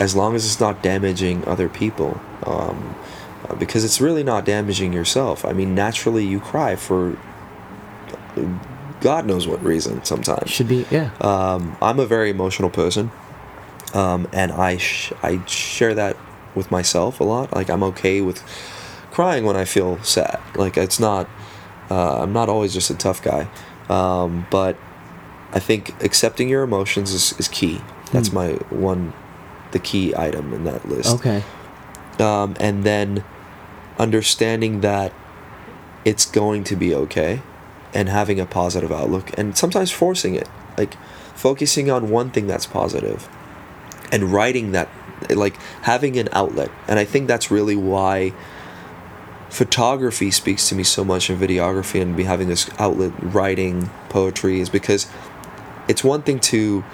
[0.00, 2.96] as long as it's not damaging other people um,
[3.46, 7.14] uh, because it's really not damaging yourself i mean naturally you cry for
[9.02, 11.10] god knows what reason sometimes Should be, yeah.
[11.20, 13.10] um, I'm a very emotional person,
[13.92, 16.16] um, and I sh- I share that
[16.54, 17.54] with myself a lot.
[17.54, 18.42] Like I'm okay with
[19.10, 20.40] crying when I feel sad.
[20.54, 21.28] Like it's not.
[21.90, 23.48] Uh, I'm not always just a tough guy,
[23.88, 24.76] um, but
[25.52, 27.80] I think accepting your emotions is, is key.
[28.12, 28.34] That's Hmm.
[28.34, 29.12] my one,
[29.72, 31.42] the key item in that list okay.
[32.20, 33.24] um, and then
[33.98, 35.12] understanding that
[36.04, 37.40] it's going to be okay
[37.94, 40.94] and having a positive outlook and sometimes forcing it like
[41.34, 43.28] focusing on one thing that's positive
[44.12, 44.88] and writing that
[45.30, 48.32] like having an outlet and i think that's really why
[49.48, 54.60] photography speaks to me so much and videography and be having this outlet writing poetry
[54.60, 55.06] is because
[55.88, 56.84] it's one thing to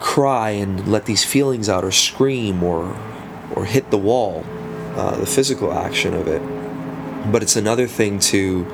[0.00, 2.96] cry and let these feelings out or scream or
[3.54, 4.44] or hit the wall
[4.96, 6.42] uh, the physical action of it.
[7.30, 8.66] But it's another thing to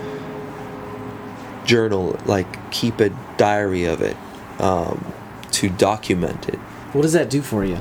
[1.65, 4.17] journal like keep a diary of it
[4.59, 5.13] um,
[5.53, 6.59] to document it.
[6.93, 7.81] What does that do for you?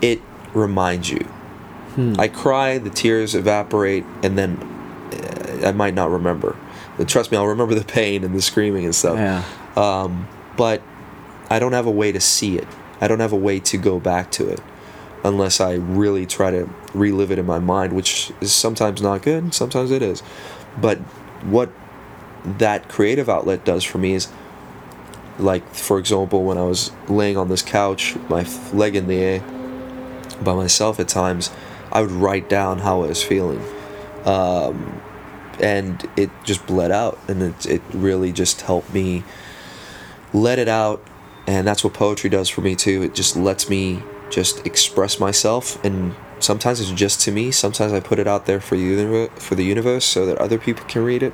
[0.00, 0.20] it
[0.54, 1.26] reminds you
[1.98, 2.14] Hmm.
[2.18, 4.56] i cry the tears evaporate and then
[5.12, 6.56] uh, i might not remember
[7.06, 9.42] trust me i'll remember the pain and the screaming and stuff yeah.
[9.76, 10.82] um, but
[11.50, 12.66] I don't have a way to see it.
[13.00, 14.60] I don't have a way to go back to it
[15.24, 19.54] unless I really try to relive it in my mind, which is sometimes not good,
[19.54, 20.22] sometimes it is.
[20.80, 20.98] But
[21.42, 21.70] what
[22.44, 24.28] that creative outlet does for me is,
[25.38, 29.40] like, for example, when I was laying on this couch, my leg in the air
[30.42, 31.50] by myself at times,
[31.98, 33.62] I would write down how I was feeling.
[34.24, 35.00] Um,
[35.60, 39.24] and it just bled out, and it, it really just helped me
[40.32, 41.02] let it out
[41.46, 45.82] and that's what poetry does for me too it just lets me just express myself
[45.82, 49.54] and sometimes it's just to me sometimes i put it out there for you for
[49.54, 51.32] the universe so that other people can read it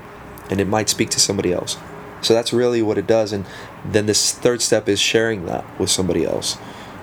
[0.49, 1.77] and it might speak to somebody else
[2.25, 3.33] So that's really what it does.
[3.33, 3.45] And
[3.85, 6.57] then this third step is sharing that with somebody else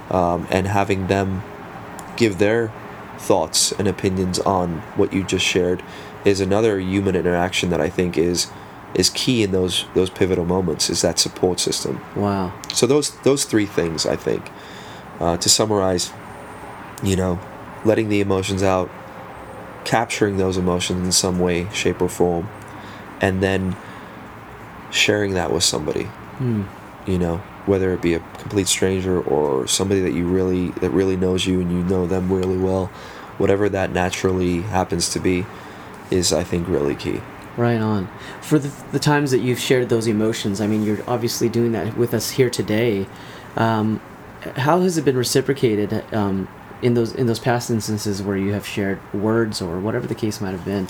[0.10, 1.44] um, and having them
[2.18, 2.74] give their
[3.22, 5.84] thoughts and opinions on what you just shared
[6.26, 8.52] is another human interaction that I think is
[8.94, 12.02] is key in those those pivotal moments is that support system.
[12.16, 12.54] Wow.
[12.74, 14.50] So those those three things I think
[15.20, 16.12] uh, to summarize,
[17.04, 17.40] you know,
[17.86, 18.90] letting the emotions out,
[19.86, 22.50] capturing those emotions in some way, shape, or form,
[23.22, 23.76] and then
[24.90, 26.04] sharing that with somebody.
[26.04, 26.64] Hmm.
[27.06, 31.16] You know, whether it be a complete stranger or somebody that you really that really
[31.16, 32.88] knows you and you know them really well,
[33.38, 35.46] whatever that naturally happens to be,
[36.10, 37.22] is I think really key.
[37.58, 38.10] Right on.
[38.42, 41.98] For the, the times that you've shared those emotions, I mean, you're obviously doing that
[41.98, 43.08] with us here today.
[43.58, 44.02] Um,
[44.56, 46.48] how has it been reciprocated um,
[46.82, 50.42] in those in those past instances where you have shared words or whatever the case
[50.42, 50.88] might have been?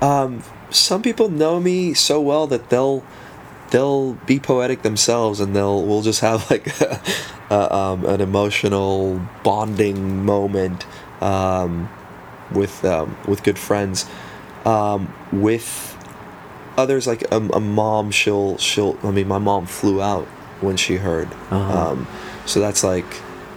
[0.00, 3.04] Um, some people know me so well that they'll
[3.70, 7.00] they'll be poetic themselves and they'll we'll just have like a,
[7.50, 10.86] a, um, an emotional bonding moment
[11.20, 11.88] um,
[12.52, 14.06] with um, with good friends.
[14.64, 15.90] Um, with
[16.76, 20.26] others like a, a mom she'll she'll I mean my mom flew out
[20.60, 21.28] when she heard.
[21.50, 21.90] Uh-huh.
[21.90, 22.06] um,
[22.46, 23.10] so that's like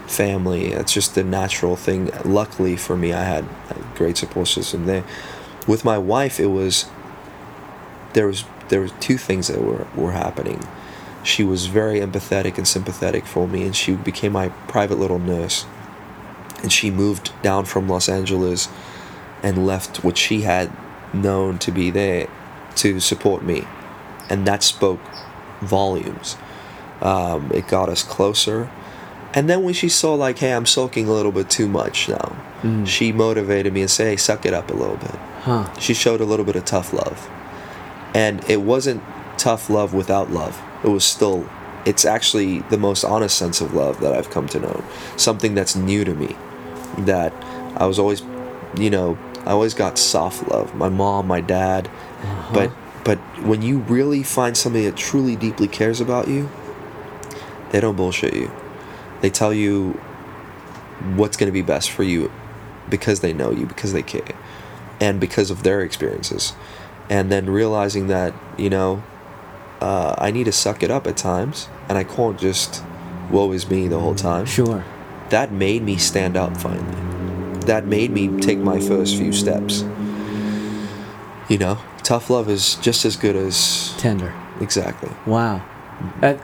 [0.07, 0.67] family.
[0.67, 2.11] It's just a natural thing.
[2.25, 5.03] Luckily for me I had a great support system there.
[5.65, 6.85] With my wife it was
[8.13, 10.59] there was there were two things that were were happening.
[11.23, 15.65] She was very empathetic and sympathetic for me and she became my private little nurse.
[16.63, 18.69] And she moved down from Los Angeles
[19.43, 20.71] and left what she had
[21.13, 22.27] known to be there
[22.77, 23.63] to support me.
[24.29, 24.99] And that spoke
[25.61, 26.37] volumes.
[27.01, 28.69] Um, it got us closer.
[29.33, 32.35] And then when she saw like hey i'm sulking a little bit too much now
[32.63, 32.87] Mm.
[32.87, 35.15] she motivated me and say hey suck it up a little bit.
[35.41, 35.71] Huh.
[35.77, 37.29] she showed a little bit of tough love
[38.13, 39.03] and it wasn't
[39.37, 40.61] tough love without love.
[40.83, 41.49] It was still
[41.85, 44.83] it's actually the most honest sense of love that i've come to know.
[45.15, 46.35] Something that's new to me.
[46.99, 47.33] That
[47.77, 48.23] i was always
[48.75, 50.75] you know i always got soft love.
[50.75, 51.87] My mom my dad.
[51.87, 52.53] Uh-huh.
[52.53, 52.71] But
[53.03, 56.49] but when you really find somebody that truly deeply cares about you
[57.71, 58.51] they don't bullshit you.
[59.21, 59.93] They tell you
[61.15, 62.31] what's going to be best for you
[62.89, 64.35] because they know you because they care
[64.99, 66.53] and because of their experiences
[67.09, 69.01] and then realizing that you know
[69.81, 72.83] uh, i need to suck it up at times and i can't just
[73.31, 74.83] woe is me the whole time Sure.
[75.29, 77.03] that made me stand up finally
[77.65, 79.83] that made me take my first few steps
[81.49, 84.33] you know tough love is just as good as Tender.
[84.61, 85.61] exactly Wow.
[86.21, 86.35] Uh,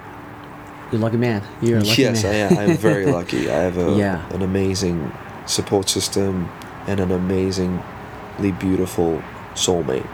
[0.91, 1.41] you're a lucky man.
[1.61, 2.53] You're a lucky yes man.
[2.53, 4.27] i am i'm very lucky i have a, Yeah.
[4.33, 5.11] an amazing
[5.45, 6.49] support system
[6.87, 9.21] and an amazingly beautiful
[9.55, 10.07] soulmate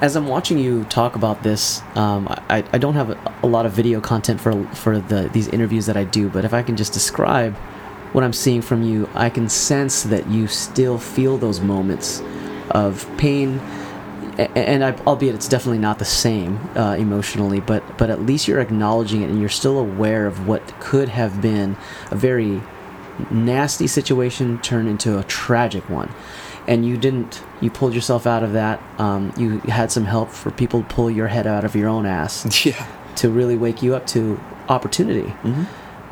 [0.00, 3.64] As I'm watching you talk about this, um, I, I don't have a, a lot
[3.64, 6.76] of video content for for the these interviews that I do, but if I can
[6.76, 7.54] just describe
[8.12, 12.22] what I'm seeing from you, I can sense that you still feel those moments
[12.70, 13.58] of pain,
[14.36, 18.60] and I, albeit it's definitely not the same uh, emotionally, but but at least you're
[18.60, 21.74] acknowledging it and you're still aware of what could have been
[22.10, 22.60] a very
[23.30, 26.12] nasty situation turned into a tragic one
[26.68, 30.50] and you didn't you pulled yourself out of that um, you had some help for
[30.50, 32.86] people to pull your head out of your own ass yeah
[33.16, 34.38] to really wake you up to
[34.68, 35.32] opportunity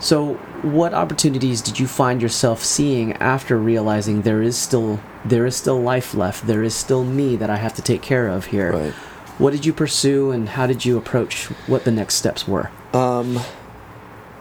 [0.01, 5.55] so what opportunities did you find yourself seeing after realizing there is still there is
[5.57, 8.73] still life left there is still me that i have to take care of here
[8.73, 8.93] Right.
[9.39, 13.41] what did you pursue and how did you approach what the next steps were Um,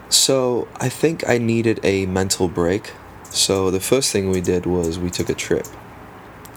[0.08, 2.92] so I think I needed a mental break.
[3.30, 5.66] So the first thing we did was we took a trip.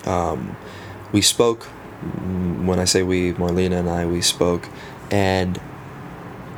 [0.08, 0.55] Um,
[1.12, 1.64] we spoke.
[1.64, 4.70] When I say we, Marlena and I, we spoke,
[5.10, 5.60] and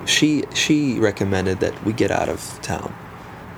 [0.05, 2.93] she she recommended that we get out of town,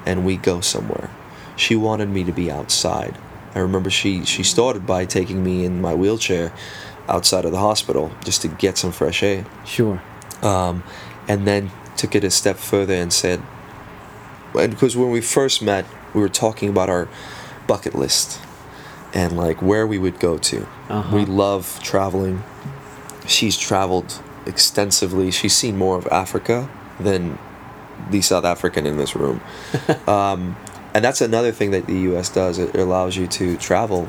[0.06, 1.10] and we go somewhere.
[1.56, 3.18] She wanted me to be outside.
[3.56, 6.54] I remember she she started by taking me in my wheelchair
[7.08, 10.02] outside of the hospital just to get some fresh air sure
[10.42, 10.84] um,
[11.28, 13.42] and then took it a step further and said,
[14.58, 17.08] and because when we first met, we were talking about our
[17.68, 18.40] bucket list
[19.14, 20.68] and like where we would go to.
[20.90, 21.16] Uh-huh.
[21.16, 22.44] We love traveling.
[23.28, 25.32] She's traveled extensively.
[25.32, 27.38] She's seen more of Africa than
[28.10, 29.42] the South African in this room.
[30.08, 30.56] um,
[30.94, 32.30] and that's another thing that the U.S.
[32.30, 32.58] does.
[32.58, 34.08] It allows you to travel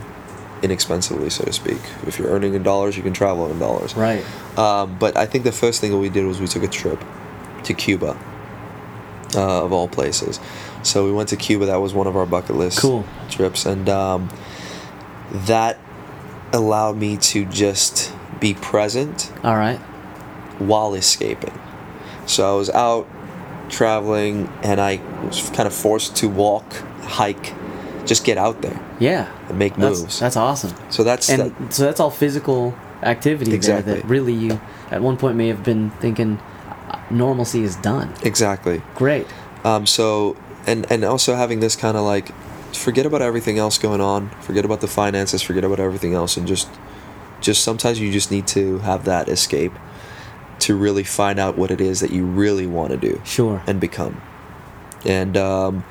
[0.62, 1.78] inexpensively, so to speak.
[2.06, 3.94] If you're earning in dollars, you can travel in dollars.
[3.96, 4.24] right
[4.58, 7.02] Um, but I think the first thing that we did was we took a trip
[7.64, 8.16] to Cuba,
[9.34, 10.40] uh, of all places.
[10.82, 11.66] So we went to Cuba.
[11.66, 13.04] That was one of our bucket list Cool.
[13.30, 14.28] trips, and um,
[15.32, 15.78] that
[16.52, 19.78] allowed me to just be present all right
[20.58, 21.58] while escaping.
[22.26, 23.08] So I was out
[23.68, 26.64] traveling and I was kind of forced to walk,
[27.02, 27.54] hike,
[28.06, 29.28] just get out there Yeah.
[29.48, 30.20] and make That's, moves.
[30.20, 30.72] that's awesome.
[30.90, 33.94] so that's And that- so that's all physical activity there Exactly.
[33.94, 34.60] that really you
[34.90, 36.38] at one point may have been thinking
[36.90, 38.12] uh, normalcy is done.
[38.22, 38.82] exactly.
[38.94, 39.26] Great.
[39.64, 42.30] Um, so and and also having this kind of like
[42.74, 46.46] forget about everything else going on, forget about the finances, forget about everything else, and
[46.46, 46.68] just
[47.40, 49.72] just sometimes you just need to have that escape
[50.60, 53.62] to really find out what it is that you really want to do Sure.
[53.66, 54.20] and become,
[55.04, 55.84] and um,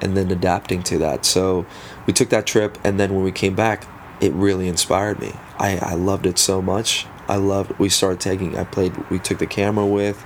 [0.00, 1.24] and then adapting to that.
[1.24, 1.66] So
[2.06, 3.84] we took that trip, and then when we came back,
[4.20, 5.32] it really inspired me.
[5.58, 7.06] I I loved it so much.
[7.28, 7.78] I loved.
[7.78, 8.56] We started taking.
[8.56, 8.96] I played.
[9.10, 10.24] We took the camera with.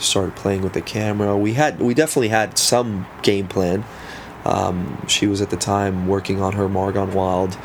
[0.00, 1.36] Started playing with the camera.
[1.36, 1.78] We had.
[1.80, 3.84] We definitely had some game plan.
[4.44, 7.58] Um, she was at the time working on her Margon Wild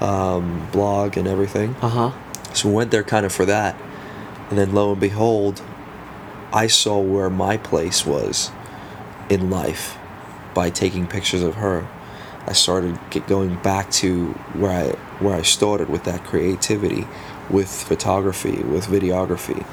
[0.00, 1.74] um, blog and everything.
[1.82, 2.54] Uh huh.
[2.54, 3.76] So we went there kind of for that.
[4.50, 5.62] And then lo and behold,
[6.52, 8.50] I saw where my place was
[9.30, 9.96] in life
[10.54, 11.88] by taking pictures of her.
[12.46, 14.90] I started going back to where I
[15.22, 17.06] where I started with that creativity,
[17.48, 19.64] with photography, with videography.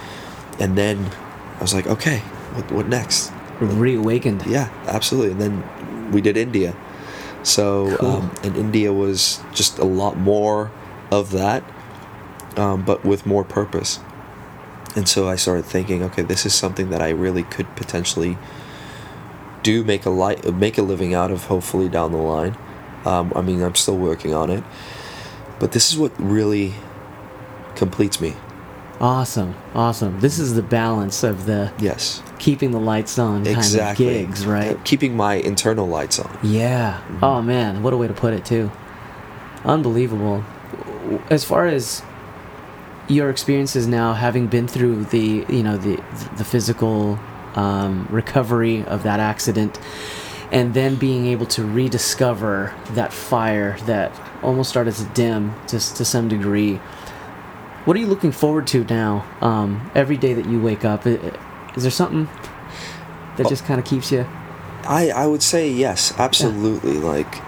[0.60, 1.10] And then
[1.58, 2.20] I was like, okay,
[2.54, 3.32] what, what next?
[3.60, 4.46] Reawakened.
[4.46, 5.32] Yeah, absolutely.
[5.32, 5.79] And then
[6.12, 6.76] we did India.
[7.44, 8.10] So, Cool.
[8.10, 10.72] um, and India was just a lot more
[11.12, 11.64] of that,
[12.58, 14.00] um, but with more purpose.
[14.96, 18.38] And so I started thinking, okay, this is something that I really could potentially
[19.64, 21.46] do make a light, make a living out of.
[21.46, 22.58] Hopefully down the line.
[23.06, 24.64] Um, I mean, I'm still working on it,
[25.60, 26.74] but this is what really
[27.76, 28.36] completes me.
[29.02, 29.56] Awesome.
[29.74, 30.20] Awesome.
[30.20, 34.24] This is the balance of the Yes, keeping the lights on kind exactly.
[34.24, 34.84] of gigs, right?
[34.84, 36.38] Keeping my internal lights on.
[36.44, 37.00] Yeah.
[37.22, 38.72] Oh man, what a way to put it too.
[39.64, 40.44] Unbelievable.
[41.30, 42.04] As far as
[43.08, 45.96] your experiences now, having been through the you know the
[46.38, 47.18] the physical
[47.56, 49.80] um, recovery of that accident,
[50.52, 54.12] and then being able to rediscover that fire that
[54.44, 56.82] almost started to dim just to some degree.
[57.86, 59.26] What are you looking forward to now?
[59.42, 62.28] Um, every day that you wake up, is there something
[63.38, 64.28] that just kind of keeps you?
[64.84, 66.98] I, I would say yes, absolutely.
[66.98, 67.42] Like,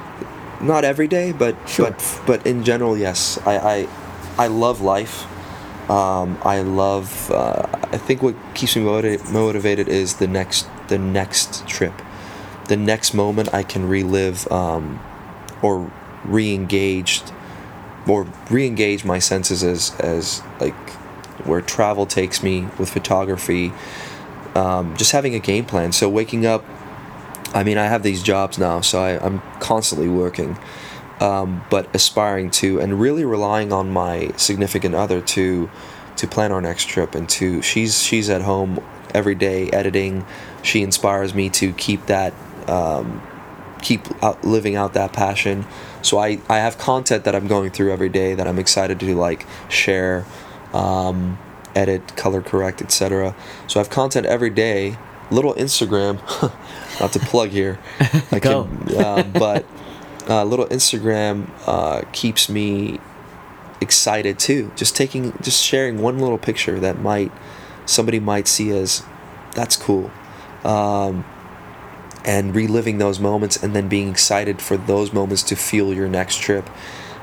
[0.61, 1.89] not every day, but Sure.
[1.91, 3.39] but but in general, yes.
[3.45, 3.87] I I,
[4.37, 5.25] I love life.
[5.89, 7.31] Um, I love.
[7.31, 11.93] Uh, I think what keeps me motivated, motivated is the next the next trip,
[12.67, 14.99] the next moment I can relive um,
[15.61, 15.91] or
[16.23, 17.31] re-engaged
[18.07, 20.75] or re-engage my senses as as like
[21.45, 23.71] where travel takes me with photography.
[24.53, 25.93] Um, just having a game plan.
[25.93, 26.65] So waking up
[27.53, 30.57] I mean, I have these jobs now, so I, I'm constantly working,
[31.19, 35.69] um, but aspiring to and really relying on my significant other to
[36.17, 38.79] to plan our next trip and to she's she's at home
[39.13, 40.25] every day editing.
[40.63, 42.33] She inspires me to keep that
[42.67, 43.21] um,
[43.81, 45.65] keep out, living out that passion.
[46.01, 49.15] So I I have content that I'm going through every day that I'm excited to
[49.15, 50.25] like share.
[50.73, 51.37] Um,
[51.75, 53.35] edit color correct etc
[53.67, 54.97] so i have content every day
[55.29, 56.19] little instagram
[56.99, 57.79] not to plug here
[58.31, 58.65] I Go.
[58.65, 59.65] can, um, but
[60.29, 62.99] uh, little instagram uh, keeps me
[63.79, 67.31] excited too just taking just sharing one little picture that might
[67.85, 69.03] somebody might see as
[69.55, 70.11] that's cool
[70.63, 71.25] um,
[72.23, 76.37] and reliving those moments and then being excited for those moments to fuel your next
[76.37, 76.69] trip.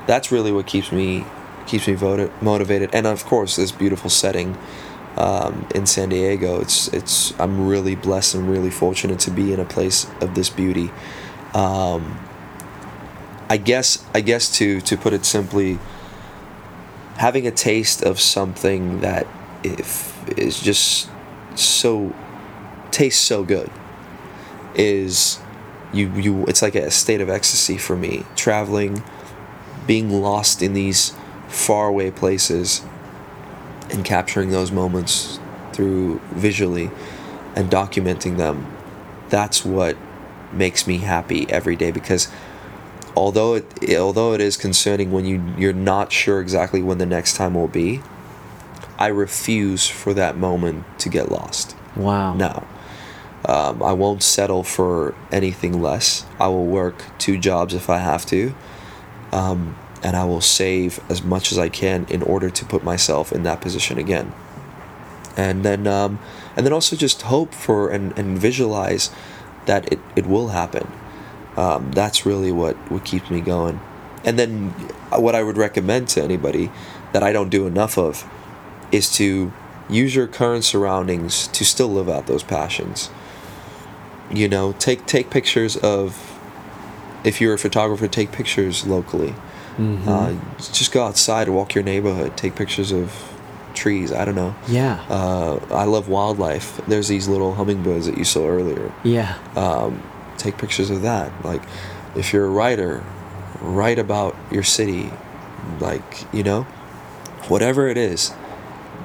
[0.07, 1.25] That's really what keeps me
[1.67, 2.89] keeps me voted, motivated.
[2.93, 4.57] And of course this beautiful setting
[5.17, 9.59] um, in San Diego it's it's I'm really blessed and really fortunate to be in
[9.59, 10.91] a place of this beauty.
[11.53, 12.19] Um,
[13.49, 15.79] I guess I guess to to put it simply
[17.17, 19.27] having a taste of something that
[19.63, 21.09] if is just
[21.55, 22.13] so
[22.91, 23.69] tastes so good
[24.79, 25.39] is
[25.93, 29.03] you you it's like a state of ecstasy for me traveling
[29.85, 31.13] being lost in these
[31.47, 32.81] faraway places
[33.89, 35.39] and capturing those moments
[35.73, 36.89] through visually
[37.55, 38.65] and documenting them
[39.29, 39.97] that's what
[40.53, 42.29] makes me happy every day because
[43.17, 47.35] although it although it is concerning when you you're not sure exactly when the next
[47.35, 48.01] time will be
[48.97, 52.33] I refuse for that moment to get lost Wow.
[52.35, 52.67] no.
[53.45, 56.25] Um, I won't settle for anything less.
[56.39, 58.53] I will work two jobs if I have to.
[59.31, 63.31] Um, and I will save as much as I can in order to put myself
[63.31, 64.33] in that position again.
[65.35, 66.19] And then, um,
[66.55, 69.09] and then also just hope for and, and visualize
[69.65, 70.91] that it, it will happen.
[71.55, 73.79] Um, that's really what, what keeps me going.
[74.23, 74.69] And then,
[75.11, 76.71] what I would recommend to anybody
[77.13, 78.29] that I don't do enough of
[78.91, 79.53] is to
[79.89, 83.09] use your current surroundings to still live out those passions.
[84.31, 86.35] You know, take take pictures of.
[87.23, 89.35] If you're a photographer, take pictures locally.
[89.77, 90.07] Mhm.
[90.07, 93.11] Uh, just go outside, walk your neighborhood, take pictures of
[93.73, 94.11] trees.
[94.13, 94.55] I don't know.
[94.67, 94.99] yeah.
[95.09, 96.79] Uh, I love wildlife.
[96.87, 98.91] There's these little hummingbirds that you saw earlier.
[99.03, 99.35] yeah.
[99.55, 100.01] Um,
[100.37, 101.31] take pictures of that.
[101.43, 101.61] Like,
[102.15, 103.03] if you're a writer,
[103.61, 105.11] write about your city.
[105.79, 106.63] Like, you know,
[107.49, 108.31] whatever it is,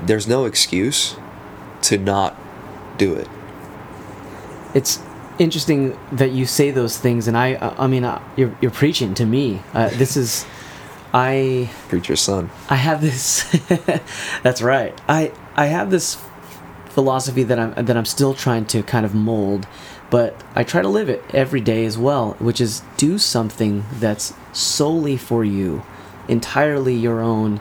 [0.07, 1.16] there's no excuse
[1.83, 2.37] to not
[2.97, 3.29] do it.
[4.72, 4.99] it's
[5.39, 9.26] interesting that you say those things and i i mean uh, you're, you're preaching to
[9.26, 10.47] me uh, this is
[11.12, 12.51] i Preacher's son.
[12.68, 13.45] i have this
[14.43, 16.22] that's right i i have this
[16.87, 19.66] philosophy that i'm that i'm still trying to kind of mold
[20.11, 24.32] but i try to live it every day as well which is do something that's
[24.53, 25.82] solely for you
[26.28, 27.61] entirely your own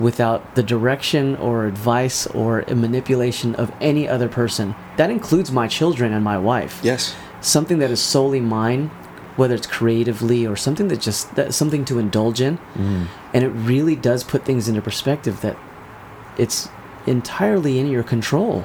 [0.00, 4.74] without the direction or advice or manipulation of any other person.
[4.96, 6.80] That includes my children and my wife.
[6.82, 7.14] Yes.
[7.40, 8.90] something that is solely mine
[9.36, 12.58] whether it's creatively or something that just that something to indulge in.
[13.32, 15.56] And it really does put things into perspective that
[16.36, 16.68] it's
[17.06, 18.64] entirely in your control.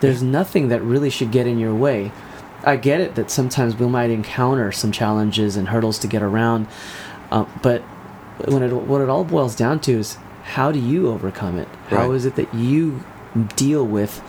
[0.00, 2.10] There's nothing that really should get in your way.
[2.64, 6.66] I get it that sometimes we might encounter some challenges and hurdles to get around
[7.30, 7.82] uh, but
[8.46, 10.18] when it what it all boils down to is
[10.54, 12.16] how do you overcome it How Right.
[12.16, 13.00] is it that you
[13.56, 14.20] deal with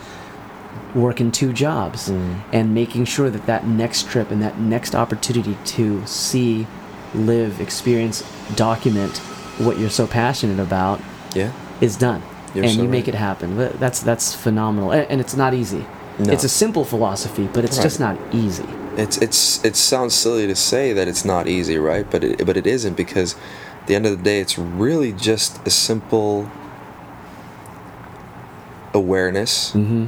[0.96, 2.36] working two jobs Mm.
[2.52, 6.68] and making sure that that next trip and that next opportunity to see
[7.14, 8.24] live experience
[8.56, 9.18] document
[9.58, 11.00] what you're so passionate about
[11.34, 11.50] Yeah.
[11.82, 12.22] is done
[12.54, 13.16] You're and so you make right.
[13.16, 13.50] it happen
[13.80, 15.86] that's that's phenomenal and, it's not easy
[16.20, 16.34] No.
[16.34, 17.84] it's a simple philosophy but it's Right.
[17.84, 18.66] just not easy
[18.98, 22.06] It's it's it sounds silly to say that it's not easy, right?
[22.14, 23.36] But it but it isn't because
[23.90, 26.50] the end of the day, it's really just a simple
[28.94, 30.08] awareness mm-hmm.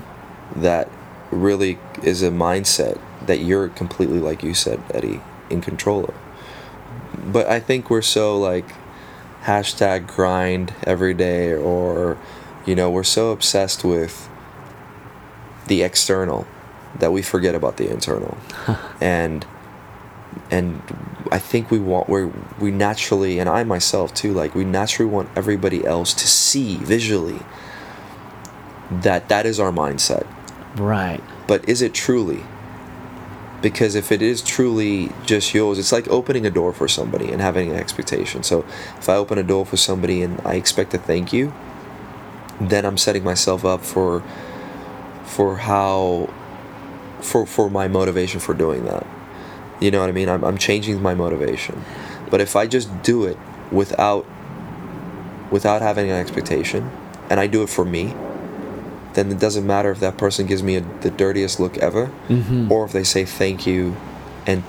[0.61, 0.87] that
[1.31, 5.19] really is a mindset that you're completely, like you said, Eddie,
[5.49, 6.13] in control of.
[7.33, 8.65] But I think we're so like
[9.43, 12.19] hashtag grind every day, or
[12.67, 14.29] you know, we're so obsessed with
[15.65, 16.45] the external
[16.99, 18.37] that we forget about the internal,
[19.01, 19.43] and
[20.49, 20.81] and
[21.31, 22.25] I think we want we
[22.59, 27.39] we naturally, and I myself too, like we naturally want everybody else to see visually
[28.89, 30.27] that that is our mindset.
[30.75, 31.23] Right.
[31.47, 32.43] But is it truly?
[33.61, 37.39] Because if it is truly just yours it's like opening a door for somebody and
[37.41, 38.41] having an expectation.
[38.41, 38.65] So
[38.97, 41.53] if i open a door for somebody and i expect a thank you
[42.69, 44.23] then i'm setting myself up for
[45.23, 46.29] for how
[47.21, 49.05] for for my motivation for doing that
[49.81, 50.29] you know what i mean?
[50.29, 51.83] I'm, I'm changing my motivation.
[52.29, 53.37] But if i just do it
[53.71, 54.25] without
[55.51, 56.89] without having an expectation
[57.29, 58.15] and i do it for me
[59.13, 62.71] then it doesn't matter if that person gives me a, the dirtiest look ever mm-hmm.
[62.71, 63.95] or if they say thank you
[64.47, 64.63] and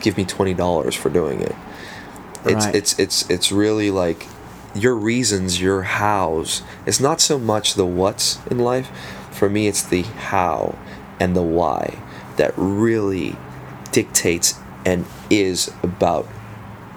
[0.00, 1.54] give me $20 for doing it.
[2.44, 2.74] It's Right.
[2.74, 4.26] it's it's it's really like
[4.74, 6.62] your reasons your hows.
[6.86, 8.90] It's not so much the what's in life.
[9.30, 10.78] For me it's the how
[11.18, 11.98] and the why
[12.36, 13.36] that really
[13.92, 16.26] dictates and is about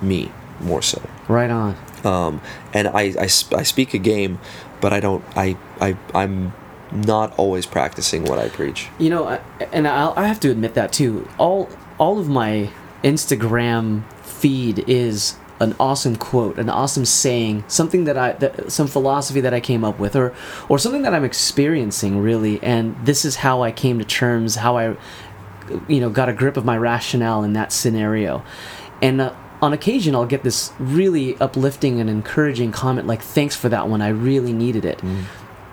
[0.02, 0.32] me
[0.62, 1.76] more so right on
[2.06, 2.41] um,
[2.74, 4.39] and I, I, I speak a game
[4.82, 6.54] but i don't I, I i'm
[6.91, 9.39] not always practicing what i preach You know, I-
[9.72, 11.28] and I'll, I have to admit that too.
[11.39, 11.68] All
[11.98, 12.70] all of my
[13.04, 19.39] Instagram feed is an awesome quote, an awesome saying, something that I, that, some philosophy
[19.41, 20.34] that I came up with, or
[20.70, 22.61] or something that I'm experiencing really.
[22.61, 24.95] And this is how I came to terms, how I,
[25.88, 28.44] you know, got a grip of my rationale in that scenario.
[29.02, 33.69] And uh, on occasion, I'll get this really uplifting and encouraging comment like, "Thanks for
[33.69, 34.02] that one.
[34.02, 35.23] I really needed it." Mm-hmm.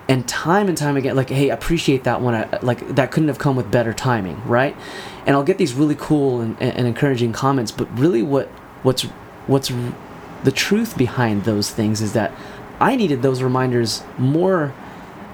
[0.07, 3.29] and time and time again like hey appreciate that one I, uh, like that couldn't
[3.29, 4.75] have come with better timing right
[5.25, 8.47] and i'll get these really cool and, and encouraging comments but really what
[8.83, 9.03] what's
[9.47, 9.71] what's
[10.43, 12.33] the truth behind those things is that
[12.79, 14.73] i needed those reminders more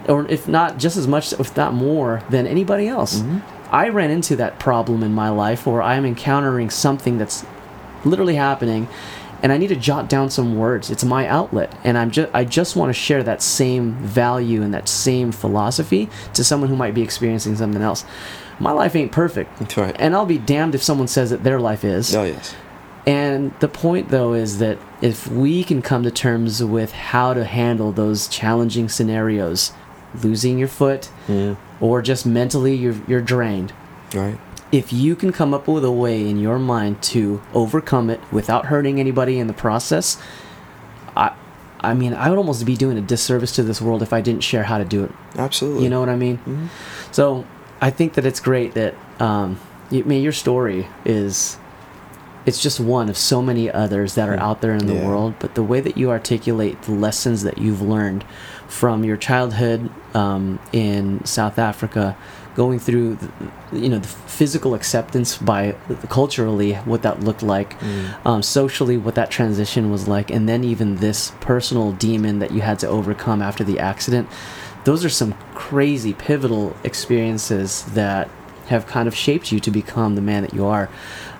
[0.07, 3.39] or if not just as much if not more than anybody else mm-hmm.
[3.71, 7.45] I ran into that problem in my life or i'm encountering something that's
[8.05, 8.87] literally happening
[9.43, 10.89] and I need to jot down some words.
[10.89, 14.73] It's my outlet, and I'm just I just want to share that same value and
[14.73, 18.03] that same philosophy to someone who might be experiencing something else.
[18.59, 19.95] My life ain't perfect, That's right.
[19.99, 22.15] and I'll be damned if someone says that their life is.
[22.15, 22.55] oh yes
[23.05, 27.45] And the point, though, is that if we can come to terms with how to
[27.45, 29.71] handle those challenging scenarios,
[30.23, 31.09] losing your foot,
[31.81, 33.73] or just mentally you're, you're drained,
[34.13, 34.39] right
[34.71, 38.65] if you can come up with a way in your mind to overcome it without
[38.65, 40.21] hurting anybody in the process,
[41.15, 41.31] I
[41.79, 44.41] I mean, I would almost be doing a disservice to this world if I didn't
[44.43, 45.11] share how to do it.
[45.37, 45.83] Absolutely.
[45.83, 46.39] You know what I mean?
[46.45, 46.67] Mhm.
[47.13, 47.45] So
[47.79, 49.59] I think that it's great that, um,
[49.91, 51.57] you, I mean, your story is,
[52.47, 55.05] it's just one of so many others that are out there in the Yeah.
[55.07, 55.33] world.
[55.37, 58.23] But the way that you articulate the lessons that you've learned
[58.69, 62.15] from your childhood um, in South Africa,
[62.55, 65.75] going through, the, you know, the physical acceptance by
[66.09, 67.75] culturally what that looked like,
[68.25, 72.61] um, socially what that transition was like, and then even this personal demon that you
[72.61, 74.27] had to overcome after the accident.
[74.85, 78.29] Those are some crazy pivotal experiences that
[78.67, 80.89] have kind of shaped you to become the man that you are.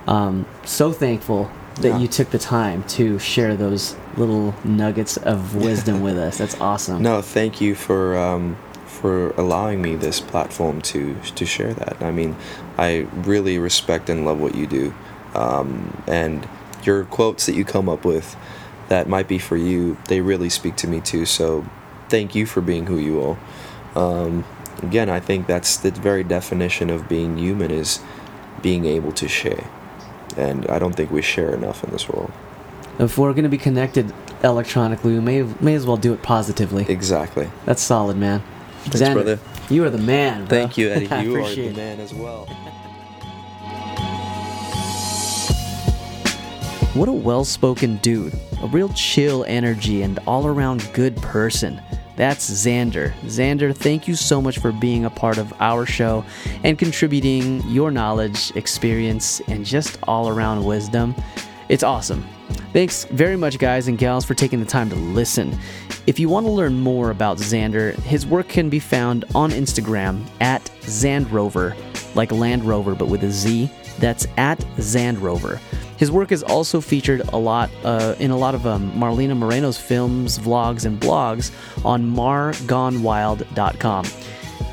[0.07, 1.49] Um, so thankful
[1.81, 1.97] that Yeah.
[1.99, 6.37] you took the time to share those little nuggets of wisdom with us.
[6.37, 7.01] That's awesome.
[7.03, 8.57] No, thank you for um,
[8.87, 11.97] for allowing me this platform to to share that.
[12.01, 12.35] I mean,
[12.77, 14.93] I really respect and love what you do,
[15.35, 16.47] um, and
[16.83, 18.35] your quotes that you come up with
[18.87, 19.97] that might be for you.
[20.07, 21.25] They really speak to me too.
[21.25, 21.65] So,
[22.09, 23.37] thank you for being who you are.
[24.01, 24.45] Um,
[24.81, 27.99] again, I think that's the very definition of being human is
[28.61, 29.65] being able to share,
[30.35, 32.31] and I don't think we share enough in this world.
[32.99, 34.11] If we're going to be connected
[34.43, 36.85] electronically, we may may as well do it positively.
[36.89, 37.49] Exactly.
[37.65, 38.41] That's solid, man.
[38.83, 39.39] Thanks, Xander, brother.
[39.69, 40.45] You are the man.
[40.45, 40.57] bro.
[40.59, 41.07] Thank you, Eddie.
[41.11, 41.97] I You are appreciate the it.
[41.97, 42.47] man as well.
[46.93, 48.33] What a well spoken dude.
[48.63, 51.79] A real chill energy and all around good person.
[52.17, 53.13] That's Xander.
[53.21, 56.25] Xander, thank you so much for being a part of our show
[56.63, 61.15] and contributing your knowledge, experience, and just all around wisdom.
[61.69, 62.27] It's awesome.
[62.73, 65.57] Thanks very much, guys and gals, for taking the time to listen.
[66.07, 70.25] If you want to learn more about Xander, his work can be found on Instagram
[70.41, 71.75] at Zandrover,
[72.15, 73.69] like Land Rover but with a Z.
[73.99, 75.59] That's at Zandrover.
[75.97, 79.77] His work is also featured a lot uh, in a lot of um, Marlena Moreno's
[79.77, 81.51] films, vlogs, and blogs
[81.83, 84.05] on margonewild.com.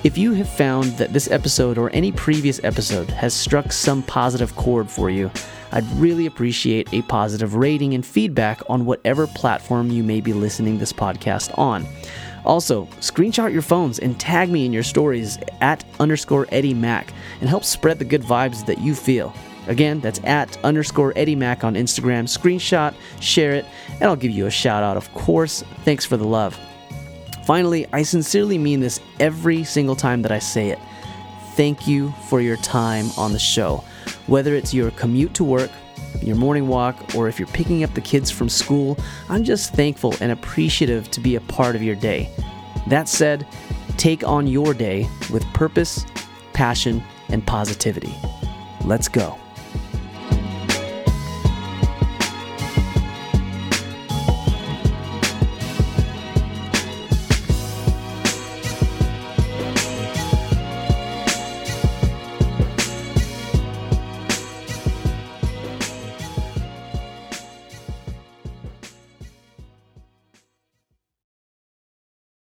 [0.04, 4.54] If you have found that this episode or any previous episode has struck some positive
[4.54, 5.30] chord for you,
[5.72, 10.78] I'd really appreciate a positive rating and feedback on whatever platform you may be listening
[10.78, 11.86] this podcast on.
[12.44, 17.48] Also, screenshot your phones and tag me in your stories at underscore Eddie Mac and
[17.48, 19.34] help spread the good vibes that you feel.
[19.66, 22.24] Again, that's at underscore Eddie Mac on Instagram.
[22.24, 25.62] Screenshot, share it, and I'll give you a shout out, of course.
[25.84, 26.58] Thanks for the love.
[27.44, 30.78] Finally, I sincerely mean this every single time that I say it.
[31.56, 33.84] Thank you for your time on the show.
[34.26, 35.70] Whether it's your commute to work,
[36.22, 40.14] your morning walk, or if you're picking up the kids from school, I'm just thankful
[40.20, 42.30] and appreciative to be a part of your day.
[42.88, 43.46] That said,
[43.96, 46.04] take on your day with purpose,
[46.52, 48.14] passion, and positivity.
[48.84, 49.38] Let's go.